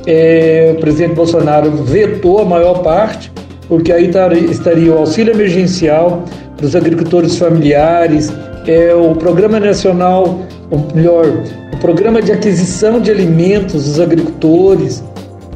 é, 0.06 0.74
o 0.76 0.80
presidente 0.80 1.14
Bolsonaro 1.14 1.70
vetou 1.84 2.40
a 2.40 2.44
maior 2.44 2.82
parte, 2.82 3.30
porque 3.68 3.92
aí 3.92 4.10
estaria 4.50 4.92
o 4.92 4.98
auxílio 4.98 5.32
emergencial 5.32 6.24
para 6.56 6.66
os 6.66 6.74
agricultores 6.74 7.36
familiares, 7.36 8.32
é, 8.66 8.94
o 8.94 9.14
Programa 9.14 9.60
Nacional, 9.60 10.40
ou 10.70 10.88
melhor, 10.94 11.26
o 11.72 11.76
Programa 11.78 12.20
de 12.20 12.32
Aquisição 12.32 13.00
de 13.00 13.10
Alimentos 13.10 13.84
dos 13.84 14.00
Agricultores, 14.00 15.04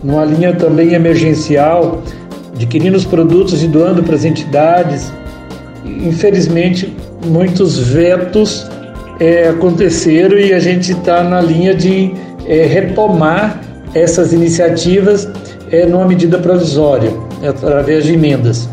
numa 0.02 0.24
linha 0.24 0.54
também 0.54 0.94
emergencial, 0.94 2.02
adquirindo 2.54 2.96
os 2.96 3.04
produtos 3.04 3.62
e 3.62 3.66
doando 3.66 4.02
para 4.02 4.14
as 4.14 4.24
entidades. 4.24 5.12
Infelizmente, 5.84 6.96
muitos 7.26 7.78
vetos 7.78 8.70
é, 9.18 9.48
aconteceram 9.48 10.38
e 10.38 10.52
a 10.52 10.58
gente 10.58 10.92
está 10.92 11.22
na 11.22 11.40
linha 11.40 11.74
de 11.74 12.12
é, 12.46 12.64
retomar 12.64 13.60
essas 13.94 14.32
iniciativas 14.32 15.28
é, 15.70 15.86
numa 15.86 16.06
medida 16.06 16.38
provisória, 16.38 17.10
através 17.46 18.04
de 18.04 18.14
emendas. 18.14 18.68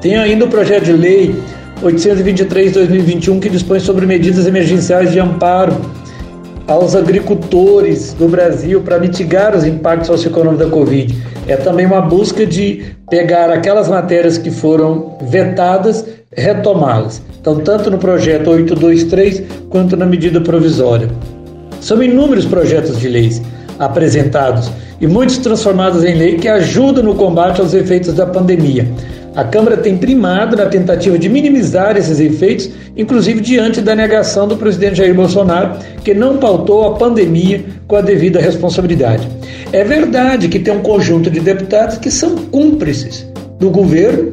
Tem 0.00 0.16
ainda 0.16 0.44
o 0.44 0.48
projeto 0.48 0.84
de 0.84 0.92
lei 0.92 1.34
823-2021 1.82 3.40
que 3.40 3.48
dispõe 3.48 3.80
sobre 3.80 4.06
medidas 4.06 4.46
emergenciais 4.46 5.12
de 5.12 5.18
amparo 5.18 5.74
aos 6.66 6.96
agricultores 6.96 8.14
do 8.14 8.26
Brasil 8.26 8.80
para 8.80 8.98
mitigar 8.98 9.54
os 9.54 9.64
impactos 9.64 10.06
socioeconômicos 10.06 10.66
da 10.66 10.72
Covid. 10.72 11.14
É 11.46 11.56
também 11.56 11.84
uma 11.84 12.00
busca 12.00 12.46
de 12.46 12.84
pegar 13.10 13.50
aquelas 13.50 13.88
matérias 13.88 14.38
que 14.38 14.50
foram 14.50 15.18
vetadas, 15.22 16.06
retomá-las. 16.32 17.22
Então, 17.38 17.60
tanto 17.60 17.90
no 17.90 17.98
projeto 17.98 18.48
823 18.50 19.42
quanto 19.68 19.96
na 19.96 20.06
medida 20.06 20.40
provisória. 20.40 21.08
São 21.84 22.02
inúmeros 22.02 22.46
projetos 22.46 22.98
de 22.98 23.10
leis 23.10 23.42
apresentados 23.78 24.70
e 24.98 25.06
muitos 25.06 25.36
transformados 25.36 26.02
em 26.02 26.14
lei 26.14 26.36
que 26.36 26.48
ajudam 26.48 27.04
no 27.04 27.14
combate 27.14 27.60
aos 27.60 27.74
efeitos 27.74 28.14
da 28.14 28.24
pandemia. 28.24 28.88
A 29.36 29.44
Câmara 29.44 29.76
tem 29.76 29.98
primado 29.98 30.56
na 30.56 30.64
tentativa 30.64 31.18
de 31.18 31.28
minimizar 31.28 31.94
esses 31.98 32.18
efeitos, 32.20 32.70
inclusive 32.96 33.38
diante 33.42 33.82
da 33.82 33.94
negação 33.94 34.48
do 34.48 34.56
presidente 34.56 34.96
Jair 34.96 35.14
Bolsonaro, 35.14 35.76
que 36.02 36.14
não 36.14 36.38
pautou 36.38 36.86
a 36.86 36.94
pandemia 36.94 37.62
com 37.86 37.96
a 37.96 38.00
devida 38.00 38.40
responsabilidade. 38.40 39.28
É 39.70 39.84
verdade 39.84 40.48
que 40.48 40.60
tem 40.60 40.72
um 40.72 40.80
conjunto 40.80 41.30
de 41.30 41.40
deputados 41.40 41.98
que 41.98 42.10
são 42.10 42.34
cúmplices 42.46 43.26
do 43.58 43.68
governo, 43.68 44.32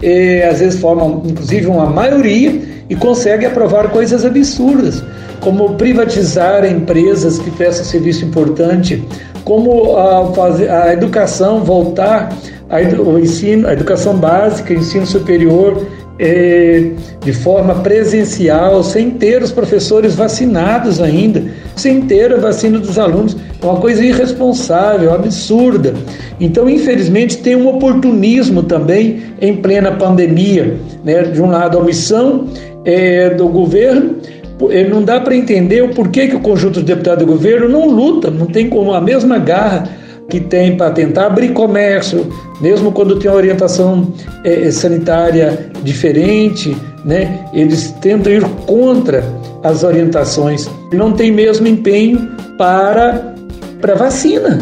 e, 0.00 0.40
às 0.42 0.60
vezes 0.60 0.80
formam 0.80 1.20
inclusive 1.26 1.66
uma 1.66 1.86
maioria 1.86 2.60
e 2.88 2.94
conseguem 2.94 3.48
aprovar 3.48 3.88
coisas 3.90 4.24
absurdas, 4.24 5.02
como 5.42 5.74
privatizar 5.74 6.64
empresas 6.64 7.38
que 7.38 7.50
prestam 7.50 7.84
serviço 7.84 8.24
importante, 8.24 9.02
como 9.44 9.96
a, 9.96 10.32
fazer, 10.32 10.70
a 10.70 10.92
educação 10.92 11.64
voltar 11.64 12.32
a, 12.70 13.00
o 13.02 13.18
ensino, 13.18 13.66
a 13.66 13.72
educação 13.72 14.16
básica, 14.16 14.72
ensino 14.72 15.04
superior, 15.04 15.84
é, 16.18 16.92
de 17.24 17.32
forma 17.32 17.74
presencial, 17.76 18.84
sem 18.84 19.10
ter 19.10 19.42
os 19.42 19.50
professores 19.50 20.14
vacinados 20.14 21.00
ainda, 21.00 21.42
sem 21.74 22.02
ter 22.02 22.32
a 22.32 22.36
vacina 22.36 22.78
dos 22.78 22.96
alunos. 22.96 23.36
É 23.60 23.66
uma 23.66 23.80
coisa 23.80 24.04
irresponsável, 24.04 25.12
absurda. 25.12 25.92
Então, 26.38 26.70
infelizmente, 26.70 27.38
tem 27.38 27.56
um 27.56 27.66
oportunismo 27.66 28.62
também 28.62 29.22
em 29.40 29.56
plena 29.56 29.90
pandemia. 29.90 30.76
Né? 31.04 31.22
De 31.22 31.42
um 31.42 31.50
lado, 31.50 31.76
a 31.76 31.80
omissão 31.80 32.46
é, 32.84 33.30
do 33.30 33.48
governo, 33.48 34.16
é, 34.70 34.86
não 34.88 35.02
dá 35.02 35.20
para 35.20 35.34
entender 35.34 35.82
o 35.82 35.88
porquê 35.88 36.28
que 36.28 36.36
o 36.36 36.40
conjunto 36.40 36.80
de 36.80 36.86
deputados 36.86 37.24
do 37.24 37.32
governo 37.32 37.68
não 37.68 37.88
luta, 37.88 38.30
não 38.30 38.46
tem 38.46 38.68
como 38.68 38.92
a 38.92 39.00
mesma 39.00 39.38
garra 39.38 39.88
que 40.28 40.40
tem 40.40 40.76
para 40.76 40.90
tentar 40.90 41.26
abrir 41.26 41.52
comércio, 41.52 42.26
mesmo 42.60 42.92
quando 42.92 43.18
tem 43.18 43.30
uma 43.30 43.36
orientação 43.36 44.12
é, 44.44 44.70
sanitária 44.70 45.70
diferente, 45.82 46.76
né? 47.04 47.44
Eles 47.52 47.90
tentam 48.00 48.32
ir 48.32 48.42
contra 48.66 49.24
as 49.62 49.82
orientações. 49.82 50.70
Não 50.92 51.12
tem 51.12 51.30
mesmo 51.30 51.66
empenho 51.66 52.30
para 52.56 53.32
para 53.80 53.96
vacina, 53.96 54.60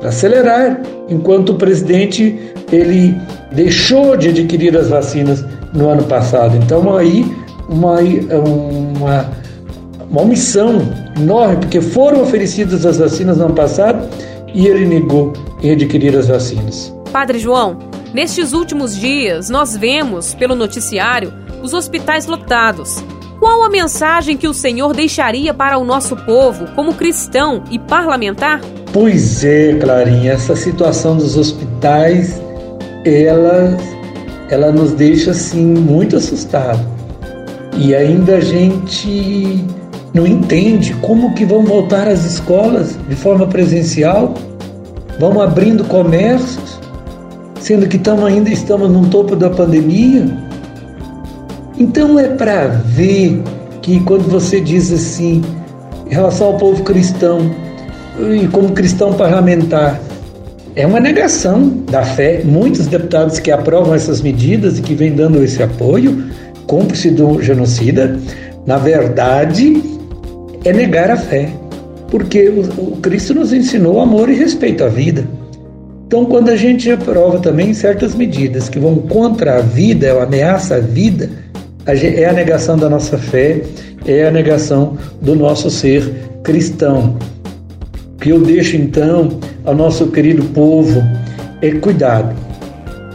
para 0.00 0.08
acelerar, 0.08 0.82
enquanto 1.08 1.50
o 1.50 1.54
presidente 1.54 2.36
ele 2.72 3.14
deixou 3.52 4.16
de 4.16 4.30
adquirir 4.30 4.76
as 4.76 4.88
vacinas 4.88 5.44
no 5.72 5.88
ano 5.88 6.02
passado. 6.02 6.56
Então 6.56 6.96
aí 6.96 7.24
uma 7.68 7.98
uma 8.00 9.30
uma 10.10 10.22
omissão 10.22 10.80
enorme, 11.16 11.56
porque 11.56 11.80
foram 11.80 12.22
oferecidas 12.22 12.86
as 12.86 12.98
vacinas 12.98 13.36
no 13.36 13.44
ano 13.44 13.54
passado 13.54 14.08
e 14.54 14.66
ele 14.66 14.86
negou 14.86 15.32
em 15.62 15.72
adquirir 15.72 16.16
as 16.16 16.28
vacinas. 16.28 16.94
Padre 17.12 17.38
João, 17.38 17.78
nestes 18.14 18.52
últimos 18.52 18.96
dias 18.96 19.50
nós 19.50 19.76
vemos 19.76 20.34
pelo 20.34 20.54
noticiário 20.54 21.32
os 21.62 21.74
hospitais 21.74 22.26
lotados. 22.26 23.04
Qual 23.38 23.62
a 23.62 23.70
mensagem 23.70 24.36
que 24.36 24.48
o 24.48 24.54
Senhor 24.54 24.92
deixaria 24.92 25.54
para 25.54 25.78
o 25.78 25.84
nosso 25.84 26.16
povo, 26.16 26.66
como 26.74 26.94
cristão 26.94 27.62
e 27.70 27.78
parlamentar? 27.78 28.60
Pois 28.92 29.44
é, 29.44 29.74
Clarinha, 29.74 30.32
essa 30.32 30.56
situação 30.56 31.16
dos 31.16 31.36
hospitais, 31.36 32.40
ela, 33.04 33.76
ela 34.50 34.72
nos 34.72 34.92
deixa 34.92 35.30
assim 35.30 35.62
muito 35.62 36.16
assustado. 36.16 36.97
E 37.78 37.94
ainda 37.94 38.36
a 38.36 38.40
gente 38.40 39.64
não 40.12 40.26
entende 40.26 40.94
como 41.00 41.32
que 41.34 41.44
vão 41.44 41.62
voltar 41.62 42.08
às 42.08 42.24
escolas 42.24 42.98
de 43.08 43.14
forma 43.14 43.46
presencial, 43.46 44.34
vão 45.18 45.40
abrindo 45.40 45.84
comércios, 45.84 46.80
sendo 47.60 47.86
que 47.86 47.96
estamos 47.96 48.24
ainda 48.24 48.50
estamos 48.50 48.90
no 48.90 49.06
topo 49.06 49.36
da 49.36 49.48
pandemia. 49.48 50.26
Então 51.78 52.18
é 52.18 52.28
para 52.28 52.66
ver 52.66 53.40
que 53.80 54.00
quando 54.00 54.28
você 54.28 54.60
diz 54.60 54.92
assim, 54.92 55.42
em 56.10 56.12
relação 56.12 56.48
ao 56.48 56.56
povo 56.56 56.82
cristão, 56.82 57.48
e 58.18 58.48
como 58.48 58.70
cristão 58.70 59.14
parlamentar, 59.14 60.00
é 60.74 60.84
uma 60.84 60.98
negação 60.98 61.72
da 61.88 62.02
fé. 62.02 62.42
Muitos 62.44 62.88
deputados 62.88 63.38
que 63.38 63.50
aprovam 63.50 63.94
essas 63.94 64.20
medidas 64.20 64.78
e 64.78 64.82
que 64.82 64.94
vêm 64.94 65.12
dando 65.12 65.42
esse 65.42 65.62
apoio, 65.62 66.24
cúmplice 66.68 67.10
do 67.10 67.42
genocida, 67.42 68.16
na 68.64 68.76
verdade, 68.76 69.82
é 70.64 70.72
negar 70.72 71.10
a 71.10 71.16
fé, 71.16 71.48
porque 72.10 72.48
o, 72.48 72.60
o 72.92 72.96
Cristo 72.98 73.34
nos 73.34 73.52
ensinou 73.52 74.00
amor 74.00 74.28
e 74.28 74.34
respeito 74.34 74.84
à 74.84 74.88
vida. 74.88 75.26
Então, 76.06 76.24
quando 76.24 76.50
a 76.50 76.56
gente 76.56 76.90
aprova 76.90 77.38
também 77.38 77.74
certas 77.74 78.14
medidas 78.14 78.68
que 78.68 78.78
vão 78.78 78.96
contra 78.96 79.56
a 79.56 79.60
vida, 79.60 80.06
é 80.06 80.12
uma 80.12 80.22
ameaça 80.22 80.76
à 80.76 80.80
vida, 80.80 81.28
é 81.86 82.26
a 82.26 82.32
negação 82.32 82.76
da 82.76 82.88
nossa 82.88 83.18
fé, 83.18 83.62
é 84.06 84.26
a 84.26 84.30
negação 84.30 84.96
do 85.20 85.34
nosso 85.34 85.70
ser 85.70 86.10
cristão. 86.42 87.16
Que 88.20 88.30
eu 88.30 88.40
deixo 88.40 88.76
então 88.76 89.38
ao 89.64 89.74
nosso 89.74 90.08
querido 90.08 90.42
povo 90.44 91.02
é 91.62 91.70
cuidado. 91.72 92.34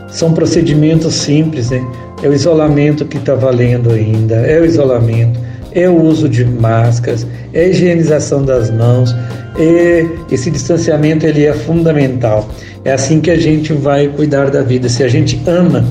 São 0.10 0.34
procedimentos 0.34 1.16
simples, 1.16 1.72
né? 1.72 1.84
É 2.24 2.28
o 2.28 2.34
isolamento 2.34 3.06
que 3.06 3.18
está 3.18 3.36
valendo 3.36 3.92
ainda, 3.92 4.36
é 4.36 4.60
o 4.60 4.66
isolamento 4.66 5.40
é 5.76 5.90
o 5.90 6.02
uso 6.02 6.30
de 6.30 6.46
máscaras, 6.46 7.26
é 7.54 7.62
a 7.62 7.68
higienização 7.68 8.44
das 8.44 8.70
mãos, 8.70 9.16
é, 9.58 10.06
esse 10.32 10.50
distanciamento 10.50 11.26
ele 11.26 11.46
é 11.46 11.54
fundamental. 11.54 12.48
É 12.86 12.92
assim 12.92 13.20
que 13.20 13.32
a 13.32 13.38
gente 13.38 13.74
vai 13.74 14.08
cuidar 14.08 14.50
da 14.50 14.62
vida. 14.62 14.90
Se 14.90 15.04
a 15.04 15.08
gente 15.08 15.42
ama, 15.48 15.86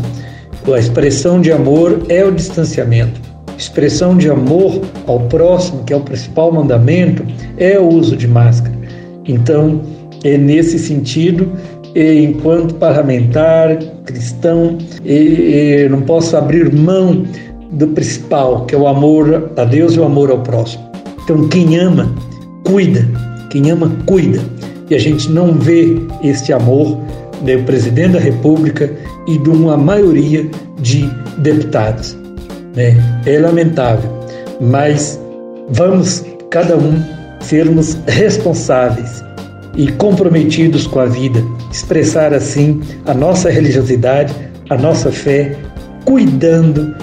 a 0.67 0.79
expressão 0.79 1.41
de 1.41 1.51
amor 1.51 2.03
é 2.09 2.25
o 2.25 2.31
distanciamento. 2.31 3.21
Expressão 3.57 4.17
de 4.17 4.29
amor 4.29 4.81
ao 5.07 5.21
próximo, 5.21 5.85
que 5.85 5.93
é 5.93 5.97
o 5.97 6.01
principal 6.01 6.53
mandamento, 6.53 7.25
é 7.57 7.79
o 7.79 7.89
uso 7.89 8.17
de 8.17 8.27
máscara. 8.27 8.75
Então, 9.25 9.83
é 10.25 10.37
nesse 10.37 10.79
sentido, 10.79 11.53
enquanto 11.95 12.75
parlamentar, 12.75 13.79
cristão, 14.05 14.79
não 15.91 16.03
posso 16.03 16.37
abrir 16.37 16.73
mão 16.73 17.25
do 17.73 17.89
principal, 17.89 18.65
que 18.67 18.75
é 18.75 18.79
o 18.79 18.87
amor 18.87 19.51
a 19.57 19.65
Deus 19.65 19.95
e 19.95 20.01
o 20.01 20.05
amor 20.05 20.31
ao 20.31 20.39
próximo. 20.41 20.91
Então, 21.25 21.49
quem 21.49 21.79
ama, 21.79 22.15
cuida. 22.65 23.07
Quem 23.51 23.71
ama, 23.71 23.91
cuida. 24.07 24.41
E 24.91 24.95
a 24.95 24.99
gente 24.99 25.31
não 25.31 25.53
vê 25.55 25.97
este 26.23 26.53
amor 26.53 26.99
do 27.41 27.65
presidente 27.65 28.13
da 28.13 28.21
República 28.21 28.91
e 29.27 29.39
de 29.39 29.49
uma 29.49 29.77
maioria 29.77 30.49
de 30.81 31.09
deputados. 31.39 32.17
Né? 32.75 32.97
É 33.27 33.39
lamentável, 33.39 34.11
mas 34.61 35.21
vamos, 35.71 36.25
cada 36.51 36.77
um, 36.77 37.03
sermos 37.41 37.99
responsáveis 38.07 39.25
e 39.77 39.91
comprometidos 39.93 40.87
com 40.87 41.01
a 41.01 41.07
vida, 41.07 41.43
expressar 41.73 42.35
assim 42.35 42.81
a 43.07 43.15
nossa 43.15 43.51
religiosidade, 43.51 44.35
a 44.69 44.77
nossa 44.77 45.11
fé, 45.11 45.57
cuidando 46.05 46.95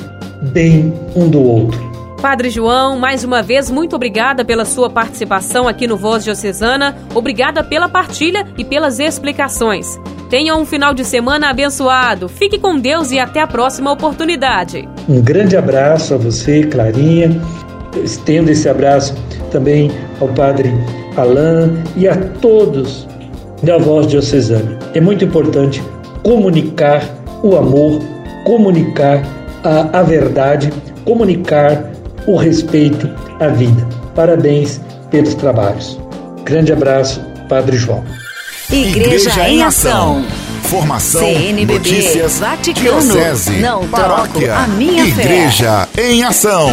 bem 0.54 0.94
um 1.16 1.28
do 1.28 1.42
outro. 1.42 1.90
Padre 2.22 2.50
João, 2.50 3.00
mais 3.00 3.24
uma 3.24 3.42
vez, 3.42 3.72
muito 3.72 3.96
obrigada 3.96 4.44
pela 4.44 4.66
sua 4.66 4.90
participação 4.90 5.68
aqui 5.68 5.88
no 5.88 5.96
Voz 5.96 6.24
Diocesana. 6.24 6.96
Obrigada 7.16 7.64
pela 7.64 7.88
partilha 7.88 8.46
e 8.58 8.66
pelas 8.66 9.00
explicações. 9.00 9.98
Tenha 10.30 10.56
um 10.56 10.66
final 10.66 10.94
de 10.94 11.06
semana 11.06 11.50
abençoado. 11.50 12.28
Fique 12.28 12.60
com 12.60 12.78
Deus 12.78 13.10
e 13.12 13.18
até 13.18 13.42
a 13.42 13.48
próxima 13.48 13.92
oportunidade. 13.92 14.88
Um 15.08 15.22
grande 15.22 15.56
abraço 15.56 16.14
a 16.14 16.18
você, 16.18 16.64
Clarinha. 16.64 17.42
Estendo 18.04 18.52
esse 18.52 18.68
abraço 18.70 19.16
também 19.50 19.90
ao 20.20 20.28
Padre 20.28 20.72
Alain 21.18 21.82
e 21.96 22.08
a 22.08 22.16
todos 22.16 23.09
da 23.63 23.78
Voz 23.78 24.08
Diocesana. 24.08 24.78
É 24.93 25.02
muito 25.02 25.24
importante 25.24 25.82
comunicar 26.24 27.04
o 27.43 27.56
amor, 27.56 28.02
comunicar 28.45 29.24
a, 29.63 30.00
a 30.00 30.04
verdade, 30.04 30.72
comunicar 31.06 31.91
o 32.28 32.36
respeito 32.36 33.10
à 33.39 33.48
vida. 33.48 33.88
Parabéns 34.15 34.82
pelos 35.10 35.34
trabalhos. 35.36 36.00
Grande 36.43 36.74
abraço, 36.74 37.22
Padre 37.48 37.78
João. 37.78 38.04
Igreja, 38.72 39.30
Igreja 39.30 39.50
em 39.50 39.63
Ação. 39.63 40.26
Formação, 40.63 41.22
CNBB, 41.22 41.74
notícias, 41.74 42.38
Vaticano, 42.38 43.02
diocese, 43.02 43.54
não 43.54 43.88
paróquia, 43.88 44.56
a 44.56 44.67
minha 44.67 45.04
Igreja 45.08 45.88
fé. 45.91 46.12
em 46.12 46.24
Ação. 46.24 46.69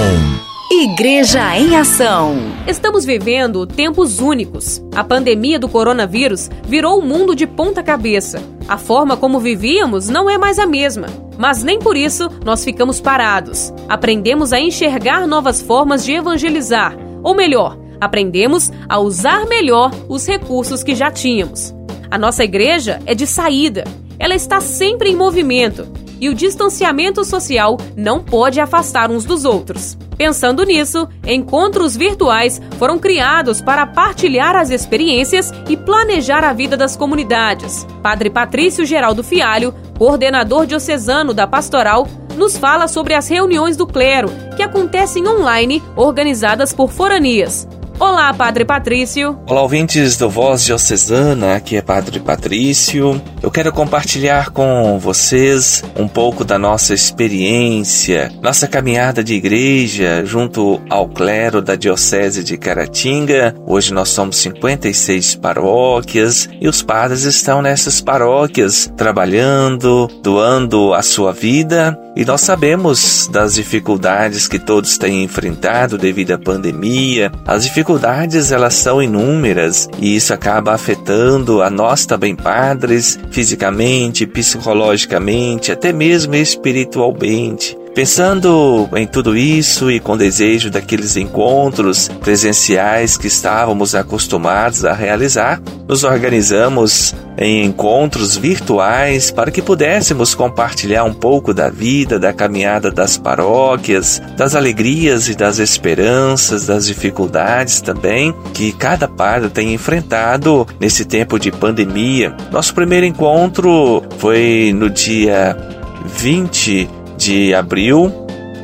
Igreja 0.70 1.56
em 1.56 1.76
Ação. 1.76 2.34
Estamos 2.66 3.04
vivendo 3.04 3.64
tempos 3.68 4.18
únicos. 4.18 4.82
A 4.96 5.04
pandemia 5.04 5.60
do 5.60 5.68
coronavírus 5.68 6.50
virou 6.64 6.98
o 6.98 7.02
mundo 7.02 7.36
de 7.36 7.46
ponta 7.46 7.84
cabeça. 7.84 8.42
A 8.66 8.76
forma 8.76 9.16
como 9.16 9.38
vivíamos 9.38 10.08
não 10.08 10.28
é 10.28 10.36
mais 10.36 10.58
a 10.58 10.66
mesma. 10.66 11.06
Mas 11.38 11.62
nem 11.62 11.78
por 11.78 11.96
isso 11.96 12.28
nós 12.44 12.64
ficamos 12.64 13.00
parados. 13.00 13.72
Aprendemos 13.88 14.52
a 14.52 14.58
enxergar 14.58 15.24
novas 15.28 15.62
formas 15.62 16.04
de 16.04 16.14
evangelizar. 16.14 16.96
Ou 17.22 17.32
melhor, 17.32 17.78
aprendemos 18.00 18.72
a 18.88 18.98
usar 18.98 19.46
melhor 19.46 19.92
os 20.08 20.26
recursos 20.26 20.82
que 20.82 20.96
já 20.96 21.12
tínhamos. 21.12 21.72
A 22.10 22.18
nossa 22.18 22.42
igreja 22.42 23.00
é 23.06 23.14
de 23.14 23.26
saída. 23.26 23.84
Ela 24.18 24.34
está 24.34 24.60
sempre 24.60 25.10
em 25.10 25.16
movimento 25.16 25.86
e 26.20 26.28
o 26.28 26.34
distanciamento 26.34 27.24
social 27.24 27.76
não 27.96 28.22
pode 28.22 28.60
afastar 28.60 29.10
uns 29.10 29.24
dos 29.24 29.44
outros. 29.44 29.96
Pensando 30.16 30.64
nisso, 30.64 31.06
encontros 31.26 31.94
virtuais 31.94 32.60
foram 32.78 32.98
criados 32.98 33.60
para 33.60 33.86
partilhar 33.86 34.56
as 34.56 34.70
experiências 34.70 35.52
e 35.68 35.76
planejar 35.76 36.42
a 36.42 36.52
vida 36.52 36.76
das 36.76 36.96
comunidades. 36.96 37.86
Padre 38.02 38.30
Patrício 38.30 38.86
Geraldo 38.86 39.22
Fialho, 39.22 39.74
coordenador 39.98 40.66
diocesano 40.66 41.34
da 41.34 41.46
Pastoral, 41.46 42.08
nos 42.36 42.56
fala 42.56 42.88
sobre 42.88 43.14
as 43.14 43.28
reuniões 43.28 43.76
do 43.76 43.86
clero, 43.86 44.28
que 44.56 44.62
acontecem 44.62 45.26
online, 45.26 45.82
organizadas 45.96 46.72
por 46.72 46.90
foranias. 46.90 47.68
Olá, 47.98 48.34
Padre 48.34 48.62
Patrício. 48.62 49.38
Olá, 49.46 49.62
ouvintes 49.62 50.18
do 50.18 50.28
Voz 50.28 50.62
Diocesana, 50.62 51.56
aqui 51.56 51.76
é 51.76 51.82
Padre 51.82 52.20
Patrício. 52.20 53.20
Eu 53.42 53.50
quero 53.50 53.72
compartilhar 53.72 54.50
com 54.50 54.98
vocês 54.98 55.82
um 55.96 56.06
pouco 56.06 56.44
da 56.44 56.58
nossa 56.58 56.92
experiência, 56.92 58.30
nossa 58.42 58.68
caminhada 58.68 59.24
de 59.24 59.32
igreja 59.32 60.26
junto 60.26 60.78
ao 60.90 61.08
clero 61.08 61.62
da 61.62 61.74
Diocese 61.74 62.44
de 62.44 62.58
Caratinga. 62.58 63.54
Hoje 63.66 63.94
nós 63.94 64.10
somos 64.10 64.36
56 64.36 65.36
paróquias 65.36 66.50
e 66.60 66.68
os 66.68 66.82
padres 66.82 67.22
estão 67.22 67.62
nessas 67.62 68.02
paróquias 68.02 68.92
trabalhando, 68.94 70.06
doando 70.22 70.92
a 70.92 71.00
sua 71.00 71.32
vida 71.32 71.98
e 72.16 72.24
nós 72.24 72.40
sabemos 72.40 73.28
das 73.30 73.54
dificuldades 73.54 74.48
que 74.48 74.58
todos 74.58 74.96
têm 74.96 75.22
enfrentado 75.22 75.98
devido 75.98 76.32
à 76.32 76.38
pandemia. 76.38 77.30
As 77.46 77.64
dificuldades 77.64 78.50
elas 78.50 78.72
são 78.72 79.02
inúmeras 79.02 79.86
e 79.98 80.16
isso 80.16 80.32
acaba 80.32 80.72
afetando 80.72 81.62
a 81.62 81.68
nós 81.68 82.06
também 82.06 82.34
padres, 82.34 83.18
fisicamente, 83.30 84.26
psicologicamente, 84.26 85.70
até 85.70 85.92
mesmo 85.92 86.34
espiritualmente. 86.34 87.76
Pensando 87.96 88.90
em 88.94 89.06
tudo 89.06 89.34
isso 89.34 89.90
e 89.90 89.98
com 89.98 90.18
desejo 90.18 90.70
daqueles 90.70 91.16
encontros 91.16 92.10
presenciais 92.20 93.16
que 93.16 93.26
estávamos 93.26 93.94
acostumados 93.94 94.84
a 94.84 94.92
realizar, 94.92 95.62
nos 95.88 96.04
organizamos 96.04 97.14
em 97.38 97.64
encontros 97.64 98.36
virtuais 98.36 99.30
para 99.30 99.50
que 99.50 99.62
pudéssemos 99.62 100.34
compartilhar 100.34 101.04
um 101.04 101.14
pouco 101.14 101.54
da 101.54 101.70
vida, 101.70 102.18
da 102.18 102.34
caminhada 102.34 102.90
das 102.90 103.16
paróquias, 103.16 104.20
das 104.36 104.54
alegrias 104.54 105.30
e 105.30 105.34
das 105.34 105.58
esperanças, 105.58 106.66
das 106.66 106.84
dificuldades 106.84 107.80
também 107.80 108.34
que 108.52 108.72
cada 108.72 109.08
padre 109.08 109.48
tem 109.48 109.72
enfrentado 109.72 110.66
nesse 110.78 111.06
tempo 111.06 111.38
de 111.38 111.50
pandemia. 111.50 112.36
Nosso 112.52 112.74
primeiro 112.74 113.06
encontro 113.06 114.02
foi 114.18 114.70
no 114.76 114.90
dia 114.90 115.56
20 116.04 117.05
de 117.26 117.52
abril, 117.52 118.12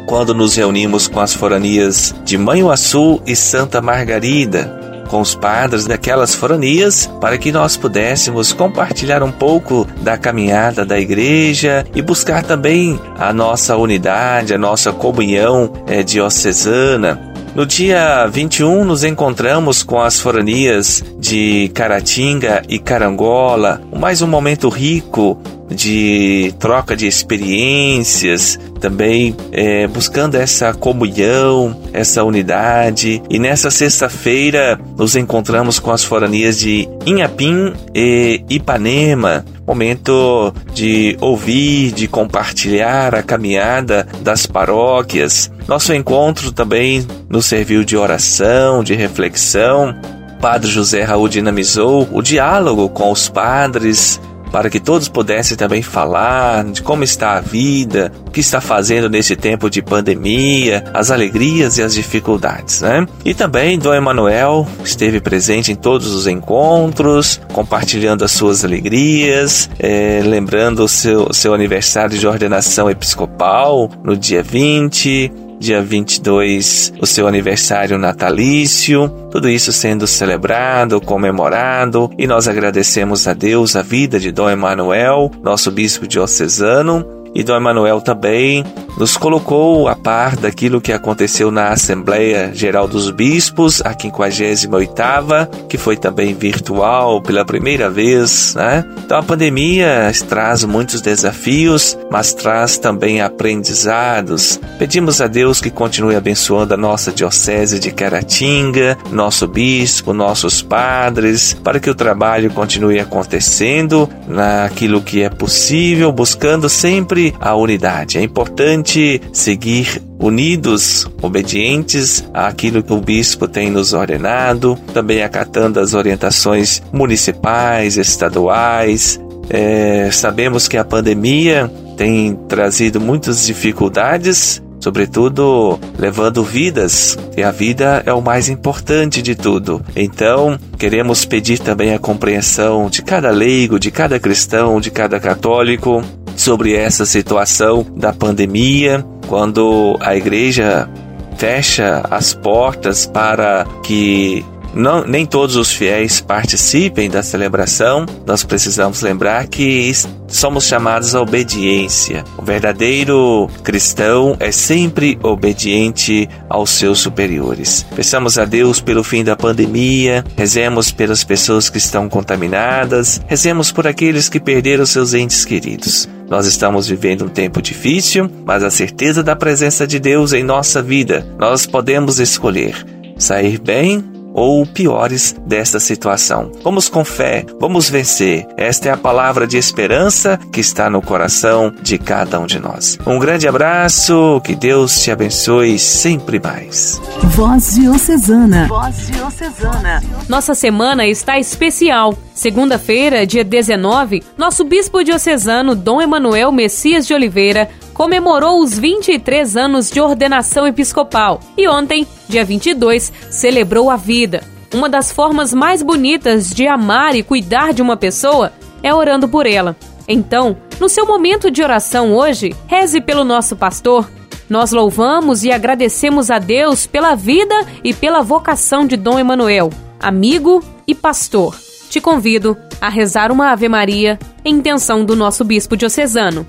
quando 0.06 0.32
nos 0.32 0.54
reunimos 0.54 1.08
com 1.08 1.18
as 1.18 1.34
foranias 1.34 2.14
de 2.24 2.38
Manhuaçu 2.38 3.20
e 3.26 3.34
Santa 3.34 3.82
Margarida, 3.82 5.02
com 5.08 5.20
os 5.20 5.34
padres 5.34 5.84
daquelas 5.84 6.32
foranias, 6.32 7.10
para 7.20 7.36
que 7.36 7.50
nós 7.50 7.76
pudéssemos 7.76 8.52
compartilhar 8.52 9.20
um 9.20 9.32
pouco 9.32 9.84
da 10.00 10.16
caminhada 10.16 10.84
da 10.84 10.96
igreja 10.96 11.84
e 11.92 12.00
buscar 12.00 12.44
também 12.44 13.00
a 13.18 13.32
nossa 13.32 13.76
unidade, 13.76 14.54
a 14.54 14.58
nossa 14.58 14.92
comunhão 14.92 15.72
é, 15.88 16.04
diocesana. 16.04 17.31
No 17.54 17.66
dia 17.66 18.26
21, 18.26 18.82
nos 18.82 19.04
encontramos 19.04 19.82
com 19.82 20.00
as 20.00 20.18
foranias 20.18 21.04
de 21.18 21.70
Caratinga 21.74 22.62
e 22.66 22.78
Carangola, 22.78 23.78
mais 23.94 24.22
um 24.22 24.26
momento 24.26 24.70
rico 24.70 25.38
de 25.68 26.54
troca 26.58 26.96
de 26.96 27.06
experiências, 27.06 28.58
também 28.82 29.36
é, 29.52 29.86
buscando 29.86 30.34
essa 30.34 30.74
comunhão, 30.74 31.80
essa 31.92 32.24
unidade. 32.24 33.22
E 33.30 33.38
nessa 33.38 33.70
sexta-feira 33.70 34.78
nos 34.98 35.14
encontramos 35.14 35.78
com 35.78 35.92
as 35.92 36.02
foranias 36.02 36.58
de 36.58 36.88
Inhapim 37.06 37.72
e 37.94 38.44
Ipanema, 38.50 39.44
momento 39.64 40.52
de 40.74 41.16
ouvir, 41.20 41.92
de 41.92 42.08
compartilhar 42.08 43.14
a 43.14 43.22
caminhada 43.22 44.06
das 44.20 44.46
paróquias. 44.46 45.50
Nosso 45.68 45.94
encontro 45.94 46.50
também 46.50 47.06
nos 47.28 47.46
serviu 47.46 47.84
de 47.84 47.96
oração, 47.96 48.82
de 48.82 48.94
reflexão. 48.94 49.94
Padre 50.40 50.68
José 50.68 51.04
Raul 51.04 51.28
dinamizou 51.28 52.08
o 52.10 52.20
diálogo 52.20 52.88
com 52.88 53.12
os 53.12 53.28
padres, 53.28 54.20
para 54.52 54.68
que 54.68 54.78
todos 54.78 55.08
pudessem 55.08 55.56
também 55.56 55.82
falar 55.82 56.62
de 56.64 56.82
como 56.82 57.02
está 57.02 57.38
a 57.38 57.40
vida, 57.40 58.12
o 58.26 58.30
que 58.30 58.40
está 58.40 58.60
fazendo 58.60 59.08
nesse 59.08 59.34
tempo 59.34 59.70
de 59.70 59.80
pandemia, 59.80 60.84
as 60.92 61.10
alegrias 61.10 61.78
e 61.78 61.82
as 61.82 61.94
dificuldades, 61.94 62.82
né? 62.82 63.06
E 63.24 63.32
também 63.32 63.78
Dom 63.78 63.94
Emanuel 63.94 64.68
esteve 64.84 65.20
presente 65.20 65.72
em 65.72 65.74
todos 65.74 66.08
os 66.08 66.26
encontros, 66.26 67.40
compartilhando 67.52 68.24
as 68.24 68.32
suas 68.32 68.64
alegrias, 68.64 69.70
é, 69.78 70.20
lembrando 70.22 70.84
o 70.84 70.88
seu, 70.88 71.32
seu 71.32 71.54
aniversário 71.54 72.18
de 72.18 72.26
ordenação 72.26 72.90
episcopal 72.90 73.90
no 74.04 74.16
dia 74.16 74.42
20, 74.42 75.32
dia 75.62 75.80
22, 75.80 76.92
o 77.00 77.06
seu 77.06 77.28
aniversário 77.28 77.96
natalício, 77.96 79.08
tudo 79.30 79.48
isso 79.48 79.72
sendo 79.72 80.08
celebrado, 80.08 81.00
comemorado, 81.00 82.10
e 82.18 82.26
nós 82.26 82.48
agradecemos 82.48 83.28
a 83.28 83.32
Deus 83.32 83.76
a 83.76 83.82
vida 83.82 84.18
de 84.18 84.32
Dom 84.32 84.50
Emanuel, 84.50 85.30
nosso 85.40 85.70
bispo 85.70 86.06
diocesano, 86.06 87.21
e 87.34 87.42
Dom 87.42 87.56
Emanuel 87.56 88.00
também 88.00 88.64
nos 88.98 89.16
colocou 89.16 89.88
a 89.88 89.96
par 89.96 90.36
daquilo 90.36 90.80
que 90.80 90.92
aconteceu 90.92 91.50
na 91.50 91.68
Assembleia 91.68 92.50
Geral 92.52 92.86
dos 92.86 93.10
Bispos, 93.10 93.80
a 93.82 93.94
58ª, 93.94 95.48
que 95.68 95.78
foi 95.78 95.96
também 95.96 96.34
virtual 96.34 97.22
pela 97.22 97.44
primeira 97.44 97.88
vez, 97.90 98.54
né? 98.54 98.84
Então 99.04 99.18
a 99.18 99.22
pandemia 99.22 100.12
traz 100.28 100.64
muitos 100.64 101.00
desafios, 101.00 101.96
mas 102.10 102.34
traz 102.34 102.76
também 102.76 103.20
aprendizados. 103.20 104.60
Pedimos 104.78 105.20
a 105.20 105.26
Deus 105.26 105.60
que 105.60 105.70
continue 105.70 106.14
abençoando 106.14 106.74
a 106.74 106.76
nossa 106.76 107.12
diocese 107.12 107.78
de 107.78 107.90
Caratinga, 107.90 108.98
nosso 109.10 109.48
bispo, 109.48 110.12
nossos 110.12 110.60
padres, 110.60 111.54
para 111.64 111.80
que 111.80 111.90
o 111.90 111.94
trabalho 111.94 112.50
continue 112.50 113.00
acontecendo 113.00 114.08
naquilo 114.28 115.00
que 115.00 115.22
é 115.22 115.30
possível, 115.30 116.12
buscando 116.12 116.68
sempre 116.68 117.21
a 117.40 117.54
unidade. 117.54 118.18
É 118.18 118.22
importante 118.22 119.20
seguir 119.32 120.02
unidos, 120.18 121.08
obedientes 121.20 122.24
àquilo 122.32 122.82
que 122.82 122.92
o 122.92 123.00
bispo 123.00 123.48
tem 123.48 123.70
nos 123.70 123.92
ordenado, 123.92 124.78
também 124.94 125.22
acatando 125.22 125.80
as 125.80 125.94
orientações 125.94 126.80
municipais, 126.92 127.96
estaduais. 127.96 129.20
É, 129.50 130.08
sabemos 130.12 130.68
que 130.68 130.78
a 130.78 130.84
pandemia 130.84 131.70
tem 131.96 132.34
trazido 132.48 133.00
muitas 133.00 133.44
dificuldades, 133.46 134.62
sobretudo 134.80 135.78
levando 135.98 136.42
vidas, 136.42 137.18
e 137.36 137.42
a 137.42 137.50
vida 137.50 138.02
é 138.06 138.12
o 138.12 138.20
mais 138.20 138.48
importante 138.48 139.22
de 139.22 139.34
tudo. 139.34 139.80
Então, 139.94 140.58
queremos 140.78 141.24
pedir 141.24 141.58
também 141.58 141.94
a 141.94 141.98
compreensão 141.98 142.88
de 142.88 143.02
cada 143.02 143.30
leigo, 143.30 143.78
de 143.78 143.90
cada 143.90 144.18
cristão, 144.18 144.80
de 144.80 144.90
cada 144.90 145.20
católico, 145.20 146.02
sobre 146.36 146.74
essa 146.74 147.06
situação 147.06 147.86
da 147.96 148.12
pandemia, 148.12 149.04
quando 149.28 149.96
a 150.00 150.16
igreja 150.16 150.88
fecha 151.36 152.02
as 152.10 152.34
portas 152.34 153.06
para 153.06 153.66
que 153.82 154.44
não, 154.74 155.04
nem 155.04 155.26
todos 155.26 155.56
os 155.56 155.70
fiéis 155.72 156.20
participem 156.20 157.10
da 157.10 157.22
celebração, 157.22 158.06
nós 158.26 158.42
precisamos 158.42 159.02
lembrar 159.02 159.46
que 159.46 159.92
somos 160.26 160.64
chamados 160.64 161.14
à 161.14 161.20
obediência. 161.20 162.24
O 162.38 162.42
verdadeiro 162.42 163.50
cristão 163.62 164.34
é 164.40 164.50
sempre 164.50 165.18
obediente 165.22 166.28
aos 166.48 166.70
seus 166.70 167.00
superiores. 167.00 167.84
Peçamos 167.94 168.38
a 168.38 168.46
Deus 168.46 168.80
pelo 168.80 169.04
fim 169.04 169.22
da 169.22 169.36
pandemia, 169.36 170.24
rezemos 170.36 170.90
pelas 170.90 171.22
pessoas 171.22 171.68
que 171.68 171.78
estão 171.78 172.08
contaminadas, 172.08 173.20
rezemos 173.26 173.70
por 173.70 173.86
aqueles 173.86 174.28
que 174.28 174.40
perderam 174.40 174.86
seus 174.86 175.12
entes 175.12 175.44
queridos. 175.44 176.08
Nós 176.32 176.46
estamos 176.46 176.88
vivendo 176.88 177.26
um 177.26 177.28
tempo 177.28 177.60
difícil, 177.60 178.26
mas 178.46 178.64
a 178.64 178.70
certeza 178.70 179.22
da 179.22 179.36
presença 179.36 179.86
de 179.86 180.00
Deus 180.00 180.32
em 180.32 180.42
nossa 180.42 180.80
vida, 180.80 181.26
nós 181.38 181.66
podemos 181.66 182.18
escolher 182.18 182.86
sair 183.18 183.60
bem 183.60 184.02
ou 184.34 184.64
piores 184.66 185.34
desta 185.46 185.78
situação. 185.78 186.50
Vamos 186.62 186.88
com 186.88 187.04
fé, 187.04 187.44
vamos 187.60 187.88
vencer. 187.88 188.46
Esta 188.56 188.88
é 188.88 188.92
a 188.92 188.96
palavra 188.96 189.46
de 189.46 189.56
esperança 189.56 190.38
que 190.52 190.60
está 190.60 190.88
no 190.88 191.02
coração 191.02 191.72
de 191.82 191.98
cada 191.98 192.38
um 192.40 192.46
de 192.46 192.58
nós. 192.58 192.98
Um 193.06 193.18
grande 193.18 193.46
abraço, 193.46 194.40
que 194.44 194.54
Deus 194.54 195.00
te 195.00 195.10
abençoe 195.10 195.78
sempre 195.78 196.40
mais. 196.40 197.00
Voz 197.34 197.74
Diocesana. 197.74 198.66
Voz 198.68 199.06
Diocesana. 199.06 200.02
Nossa 200.28 200.54
semana 200.54 201.06
está 201.06 201.38
especial. 201.38 202.16
Segunda-feira, 202.34 203.26
dia 203.26 203.44
19, 203.44 204.22
nosso 204.36 204.64
bispo 204.64 205.04
diocesano 205.04 205.74
Dom 205.74 206.00
Emanuel 206.00 206.50
Messias 206.50 207.06
de 207.06 207.14
Oliveira 207.14 207.68
comemorou 208.02 208.60
os 208.60 208.76
23 208.76 209.56
anos 209.56 209.88
de 209.88 210.00
ordenação 210.00 210.66
episcopal 210.66 211.38
e 211.56 211.68
ontem, 211.68 212.04
dia 212.28 212.44
22, 212.44 213.12
celebrou 213.30 213.88
a 213.88 213.94
vida. 213.94 214.42
Uma 214.74 214.88
das 214.88 215.12
formas 215.12 215.54
mais 215.54 215.84
bonitas 215.84 216.50
de 216.50 216.66
amar 216.66 217.14
e 217.14 217.22
cuidar 217.22 217.72
de 217.72 217.80
uma 217.80 217.96
pessoa 217.96 218.52
é 218.82 218.92
orando 218.92 219.28
por 219.28 219.46
ela. 219.46 219.76
Então, 220.08 220.56
no 220.80 220.88
seu 220.88 221.06
momento 221.06 221.48
de 221.48 221.62
oração 221.62 222.12
hoje, 222.12 222.52
reze 222.66 223.00
pelo 223.00 223.22
nosso 223.22 223.54
pastor. 223.54 224.10
Nós 224.50 224.72
louvamos 224.72 225.44
e 225.44 225.52
agradecemos 225.52 226.28
a 226.28 226.40
Deus 226.40 226.88
pela 226.88 227.14
vida 227.14 227.54
e 227.84 227.94
pela 227.94 228.20
vocação 228.20 228.84
de 228.84 228.96
Dom 228.96 229.16
Emanuel, 229.16 229.70
amigo 230.00 230.60
e 230.88 230.92
pastor. 230.92 231.56
Te 231.88 232.00
convido 232.00 232.56
a 232.80 232.88
rezar 232.88 233.30
uma 233.30 233.52
Ave 233.52 233.68
Maria 233.68 234.18
em 234.44 234.56
intenção 234.56 235.04
do 235.04 235.14
nosso 235.14 235.44
bispo 235.44 235.76
diocesano. 235.76 236.44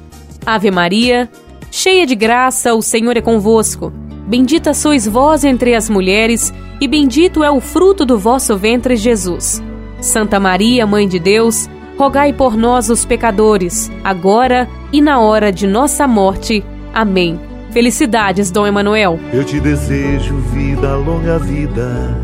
Ave 0.45 0.71
Maria, 0.71 1.29
cheia 1.73 2.05
de 2.05 2.13
graça, 2.13 2.75
o 2.75 2.83
Senhor 2.83 3.17
é 3.17 3.21
convosco. 3.21 3.91
Bendita 4.27 4.75
sois 4.75 5.07
vós 5.07 5.43
entre 5.43 5.73
as 5.73 5.89
mulheres, 5.89 6.53
e 6.79 6.87
bendito 6.87 7.43
é 7.43 7.49
o 7.49 7.59
fruto 7.59 8.05
do 8.05 8.15
vosso 8.15 8.55
ventre, 8.55 8.95
Jesus. 8.95 9.59
Santa 9.99 10.39
Maria, 10.39 10.85
Mãe 10.85 11.07
de 11.07 11.17
Deus, 11.17 11.67
rogai 11.97 12.31
por 12.31 12.55
nós, 12.55 12.91
os 12.91 13.05
pecadores, 13.05 13.91
agora 14.03 14.69
e 14.91 15.01
na 15.01 15.19
hora 15.19 15.51
de 15.51 15.65
nossa 15.65 16.07
morte. 16.07 16.63
Amém. 16.93 17.39
Felicidades, 17.71 18.51
Dom 18.51 18.67
Emanuel. 18.67 19.19
Eu 19.33 19.43
te 19.43 19.59
desejo 19.59 20.35
vida, 20.53 20.95
longa 20.95 21.39
vida. 21.39 22.15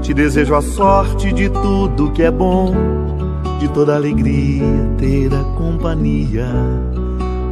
Te 0.00 0.14
desejo 0.14 0.54
a 0.54 0.62
sorte 0.62 1.30
de 1.34 1.50
tudo 1.50 2.12
que 2.12 2.22
é 2.22 2.30
bom, 2.30 2.74
de 3.58 3.68
toda 3.68 3.94
alegria 3.94 4.64
ter 4.98 5.34
a 5.34 5.44
companhia 5.58 6.48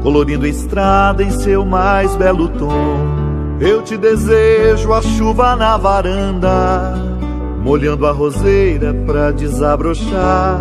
colorindo 0.02 0.44
a 0.44 0.48
estrada 0.48 1.22
em 1.22 1.30
seu 1.30 1.64
mais 1.64 2.14
belo 2.16 2.48
tom. 2.48 3.18
Eu 3.60 3.82
te 3.82 3.96
desejo 3.96 4.92
a 4.92 5.02
chuva 5.02 5.56
na 5.56 5.76
varanda, 5.76 6.94
molhando 7.62 8.06
a 8.06 8.12
roseira 8.12 8.94
pra 9.04 9.32
desabrochar, 9.32 10.60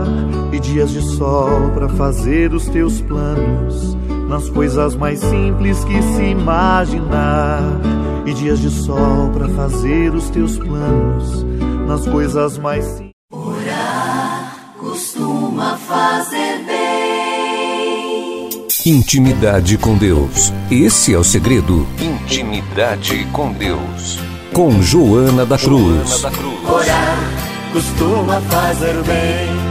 e 0.52 0.60
dias 0.60 0.90
de 0.90 1.02
sol 1.02 1.70
pra 1.76 1.88
fazer 1.90 2.54
os 2.54 2.68
teus 2.68 3.00
planos, 3.02 3.96
nas 4.28 4.50
coisas 4.50 4.96
mais 4.96 5.20
simples 5.20 5.84
que 5.84 6.02
se 6.02 6.24
imaginar, 6.24 7.62
e 8.26 8.34
dias 8.34 8.60
de 8.60 8.72
sol 8.72 9.30
pra 9.32 9.48
fazer 9.50 10.14
os 10.16 10.30
teus 10.32 10.58
planos, 10.58 11.46
nas 11.88 12.08
coisas 12.08 12.58
mais 12.58 12.84
simples. 12.84 13.12
Orar 13.32 14.56
costuma 14.80 15.78
fazer. 15.78 16.37
Intimidade 18.88 19.78
com 19.78 19.98
Deus. 19.98 20.54
Esse 20.72 21.14
é 21.14 21.18
o 21.18 21.24
segredo. 21.24 21.86
Intimidade 22.00 23.28
com 23.34 23.52
Deus. 23.52 24.18
Com 24.54 24.82
Joana 24.82 25.46
da 25.46 25.58
Cruz. 25.58 26.08
Joana 26.08 26.22
da 26.22 26.32
Cruz. 26.32 26.70
Orar 26.70 27.20
costuma 27.74 28.40
fazer 28.44 28.94
bem. 29.04 29.68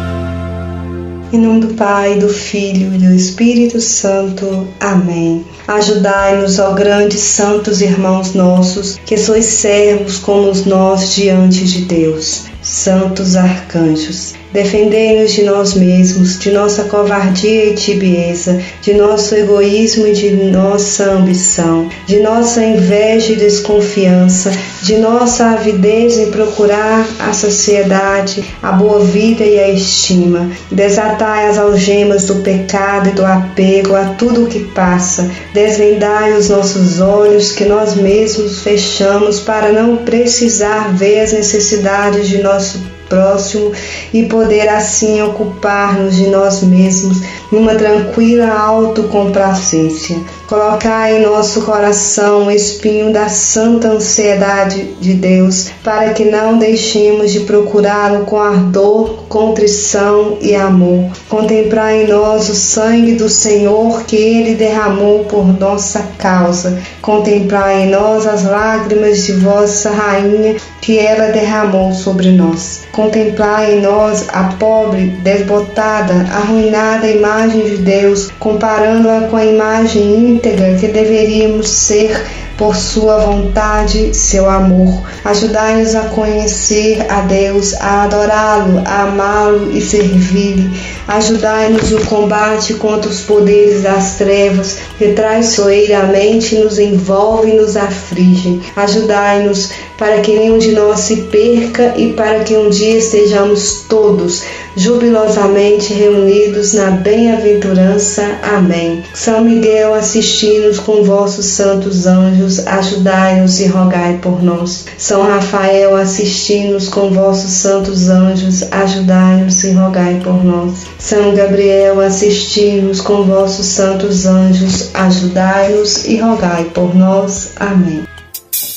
Em 1.33 1.39
nome 1.39 1.61
do 1.61 1.75
Pai, 1.75 2.19
do 2.19 2.29
Filho 2.29 2.95
e 2.95 2.99
do 2.99 3.15
Espírito 3.15 3.81
Santo. 3.81 4.69
Amém. 4.79 5.47
Ajudai-nos, 5.67 6.59
ó 6.59 6.75
grandes 6.75 7.21
santos 7.21 7.81
irmãos 7.81 8.35
nossos, 8.35 8.99
que 9.07 9.17
sois 9.17 9.47
servos 9.47 10.19
como 10.19 10.53
nós 10.67 11.15
diante 11.15 11.65
de 11.65 11.87
Deus. 11.87 12.45
Santos 12.61 13.35
arcanjos, 13.35 14.35
Defendei-nos 14.53 15.33
de 15.33 15.43
nós 15.43 15.75
mesmos, 15.75 16.39
de 16.39 16.51
nossa 16.51 16.85
covardia 16.85 17.67
e 17.67 17.75
tibieza, 17.75 18.61
de 18.81 18.95
nosso 18.95 19.35
egoísmo 19.35 20.07
e 20.07 20.13
de 20.13 20.31
nossa 20.31 21.11
ambição, 21.11 21.89
de 22.07 22.21
nossa 22.21 22.65
inveja 22.65 23.33
e 23.33 23.37
desconfiança, 23.37 24.53
de 24.83 24.97
nossa 24.97 25.51
avidez 25.51 26.17
em 26.19 26.31
procurar 26.31 27.07
a 27.19 27.33
sociedade, 27.33 28.45
a 28.63 28.73
boa 28.73 29.01
vida 29.01 29.45
e 29.45 29.59
a 29.59 29.69
estima. 29.69 30.51
Desatai 30.71 31.49
as 31.49 31.59
algemas 31.59 32.27
do 32.27 32.37
pecado 32.37 33.09
e 33.11 33.13
do 33.13 33.25
apego 33.25 33.95
a 33.95 34.07
tudo 34.11 34.45
o 34.45 34.47
que 34.47 34.61
passa. 34.61 35.31
Desvendai 35.53 36.33
os 36.33 36.49
nossos 36.49 37.01
olhos 37.01 37.53
que 37.53 37.65
nós 37.65 37.95
mesmos 37.95 38.61
fechamos 38.61 39.41
para 39.41 39.73
não 39.73 39.99
precisar 39.99 40.95
ver 40.95 41.21
as 41.21 41.33
necessidades 41.33 42.29
de 42.29 42.43
nosso 42.43 42.96
próximo 43.09 43.73
e 44.13 44.25
poder 44.25 44.69
assim 44.69 45.23
ocupar-nos 45.23 46.17
de 46.17 46.29
nós 46.29 46.63
mesmos 46.63 47.23
numa 47.51 47.75
tranquila 47.75 48.49
autocomplacência. 48.49 50.21
Colocai 50.49 51.17
em 51.17 51.27
nosso 51.27 51.63
coração 51.63 52.47
o 52.47 52.51
espinho 52.53 53.13
da 53.13 53.29
santa 53.29 53.89
ansiedade 53.89 54.95
de 55.01 55.15
Deus, 55.15 55.71
para 55.83 56.13
que 56.13 56.25
não 56.25 56.57
deixemos 56.57 57.33
de 57.33 57.41
procurá-lo 57.41 58.25
com 58.27 58.39
ardor, 58.39 59.25
contrição 59.29 60.39
e 60.41 60.55
amor. 60.55 61.11
Contemplai 61.29 62.05
em 62.05 62.07
nós 62.07 62.49
o 62.49 62.55
sangue 62.55 63.15
do 63.15 63.29
Senhor 63.29 64.05
que 64.05 64.15
ele 64.15 64.55
derramou 64.55 65.25
por 65.25 65.45
nossa 65.59 66.07
causa. 66.17 66.79
Contemplai 67.03 67.83
em 67.83 67.91
nós 67.91 68.25
as 68.25 68.45
lágrimas 68.45 69.25
de 69.25 69.33
vossa 69.33 69.91
rainha 69.91 70.55
que 70.81 70.97
ela 70.97 71.33
derramou 71.33 71.93
sobre 71.93 72.31
nós. 72.31 72.83
Contemplai 72.93 73.75
em 73.75 73.81
nós 73.81 74.27
a 74.33 74.45
pobre, 74.45 75.09
desbotada, 75.25 76.15
arruinada 76.33 77.11
imagem 77.11 77.65
de 77.65 77.79
Deus, 77.79 78.31
comparando-a 78.39 79.23
com 79.23 79.37
a 79.37 79.45
imagem 79.45 80.36
íntegra 80.37 80.77
que 80.79 80.89
deveríamos 80.89 81.69
ser 81.69 82.25
por 82.57 82.75
sua 82.75 83.19
vontade, 83.19 84.15
seu 84.15 84.49
amor. 84.49 85.03
Ajudai-nos 85.25 85.95
a 85.95 86.05
conhecer 86.09 87.05
a 87.11 87.21
Deus, 87.21 87.75
a 87.75 88.05
adorá-lo, 88.05 88.83
a 88.87 89.03
amá-lo 89.03 89.77
e 89.77 89.81
servir-lhe. 89.81 90.71
Ajudai-nos 91.07 91.91
no 91.91 92.05
combate 92.07 92.75
contra 92.75 93.11
os 93.11 93.21
poderes 93.21 93.83
das 93.83 94.17
trevas 94.17 94.79
que 94.97 95.13
traiçoeiramente 95.13 96.57
nos 96.57 96.79
envolvem 96.79 97.55
e 97.55 97.57
nos 97.59 97.77
afligem. 97.77 98.63
Ajudai-nos 98.75 99.71
para 99.99 100.21
que 100.21 100.35
nenhum 100.35 100.59
de 100.59 100.73
nós 100.73 101.01
se 101.01 101.17
perca 101.23 101.95
e 101.97 102.13
para 102.15 102.41
que 102.41 102.57
um 102.57 102.71
dia 102.71 102.99
estejamos 102.99 103.85
todos 103.89 104.43
jubilosamente 104.77 105.95
reunidos 105.95 106.75
na 106.75 106.91
bem-aventurança. 106.91 108.23
Amém. 108.43 109.03
São 109.15 109.43
Miguel, 109.43 109.95
assisti-nos 109.95 110.79
com 110.79 111.03
vossos 111.03 111.47
santos 111.47 112.07
anjos, 112.07 112.67
ajudai-nos 112.67 113.59
e 113.61 113.67
rogai 113.67 114.19
por 114.23 114.43
nós. 114.43 114.85
São 114.99 115.23
Rafael, 115.23 115.97
assisti-nos 115.97 116.89
com 116.89 117.11
vossos 117.11 117.51
santos 117.53 118.09
anjos, 118.09 118.63
ajudai-nos 118.71 119.65
e 119.65 119.73
rogai 119.73 120.21
por 120.23 120.45
nós. 120.45 120.87
São 120.99 121.35
Gabriel, 121.35 122.01
assisti-nos 122.01 123.01
com 123.01 123.25
vossos 123.25 123.67
santos 123.67 124.27
anjos, 124.27 124.91
ajudai-nos 124.93 126.05
e 126.05 126.19
rogai 126.19 126.65
por 126.75 126.95
nós. 126.95 127.51
Amém. 127.57 128.16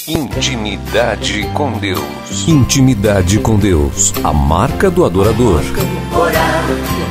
Intimidade 0.09 1.47
com 1.53 1.71
Deus. 1.73 2.47
Intimidade 2.47 3.37
com 3.37 3.59
Deus. 3.59 4.11
A 4.23 4.33
marca 4.33 4.89
do 4.89 5.05
adorador. 5.05 5.61
Orar 6.11 6.63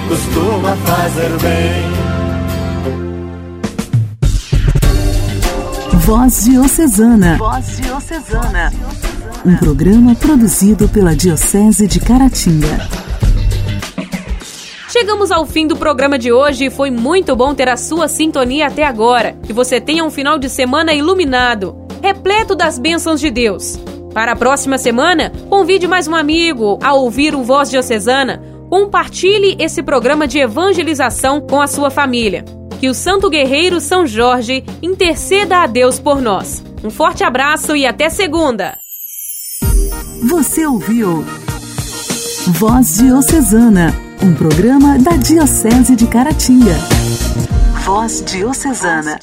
costuma 0.08 0.74
fazer 0.78 1.30
bem. 1.38 1.84
Voz 6.00 6.44
Diocesana. 6.44 7.36
Voz 7.38 7.76
Diocesana. 7.76 8.72
Um 9.46 9.56
programa 9.58 10.16
produzido 10.16 10.88
pela 10.88 11.14
Diocese 11.14 11.86
de 11.86 12.00
Caratinga. 12.00 12.88
Chegamos 14.88 15.30
ao 15.30 15.46
fim 15.46 15.68
do 15.68 15.76
programa 15.76 16.18
de 16.18 16.32
hoje 16.32 16.64
e 16.64 16.70
foi 16.70 16.90
muito 16.90 17.36
bom 17.36 17.54
ter 17.54 17.68
a 17.68 17.76
sua 17.76 18.08
sintonia 18.08 18.66
até 18.66 18.84
agora. 18.84 19.36
Que 19.44 19.52
você 19.52 19.80
tenha 19.80 20.04
um 20.04 20.10
final 20.10 20.36
de 20.36 20.48
semana 20.48 20.92
iluminado 20.92 21.77
repleto 22.02 22.54
das 22.54 22.78
bênçãos 22.78 23.20
de 23.20 23.30
Deus. 23.30 23.78
Para 24.14 24.32
a 24.32 24.36
próxima 24.36 24.78
semana, 24.78 25.32
convide 25.48 25.86
mais 25.86 26.08
um 26.08 26.14
amigo 26.14 26.78
a 26.82 26.94
ouvir 26.94 27.34
o 27.34 27.42
Voz 27.42 27.70
Diocesana. 27.70 28.42
Compartilhe 28.68 29.56
esse 29.58 29.82
programa 29.82 30.26
de 30.26 30.38
evangelização 30.38 31.40
com 31.40 31.60
a 31.60 31.66
sua 31.66 31.90
família. 31.90 32.44
que 32.80 32.88
o 32.88 32.94
Santo 32.94 33.28
Guerreiro 33.28 33.80
São 33.80 34.06
Jorge 34.06 34.64
interceda 34.80 35.58
a 35.58 35.66
Deus 35.66 35.98
por 35.98 36.20
nós. 36.22 36.62
Um 36.84 36.90
forte 36.90 37.24
abraço 37.24 37.74
e 37.74 37.84
até 37.84 38.08
segunda! 38.08 38.78
Você 40.28 40.66
ouviu 40.66 41.24
Voz 42.48 42.98
Diocesana, 42.98 43.94
um 44.22 44.34
programa 44.34 44.98
da 44.98 45.16
Diocese 45.16 45.94
de 45.96 46.06
Caratinga. 46.06 46.74
Voz 47.84 48.22
Diocesana. 48.24 49.16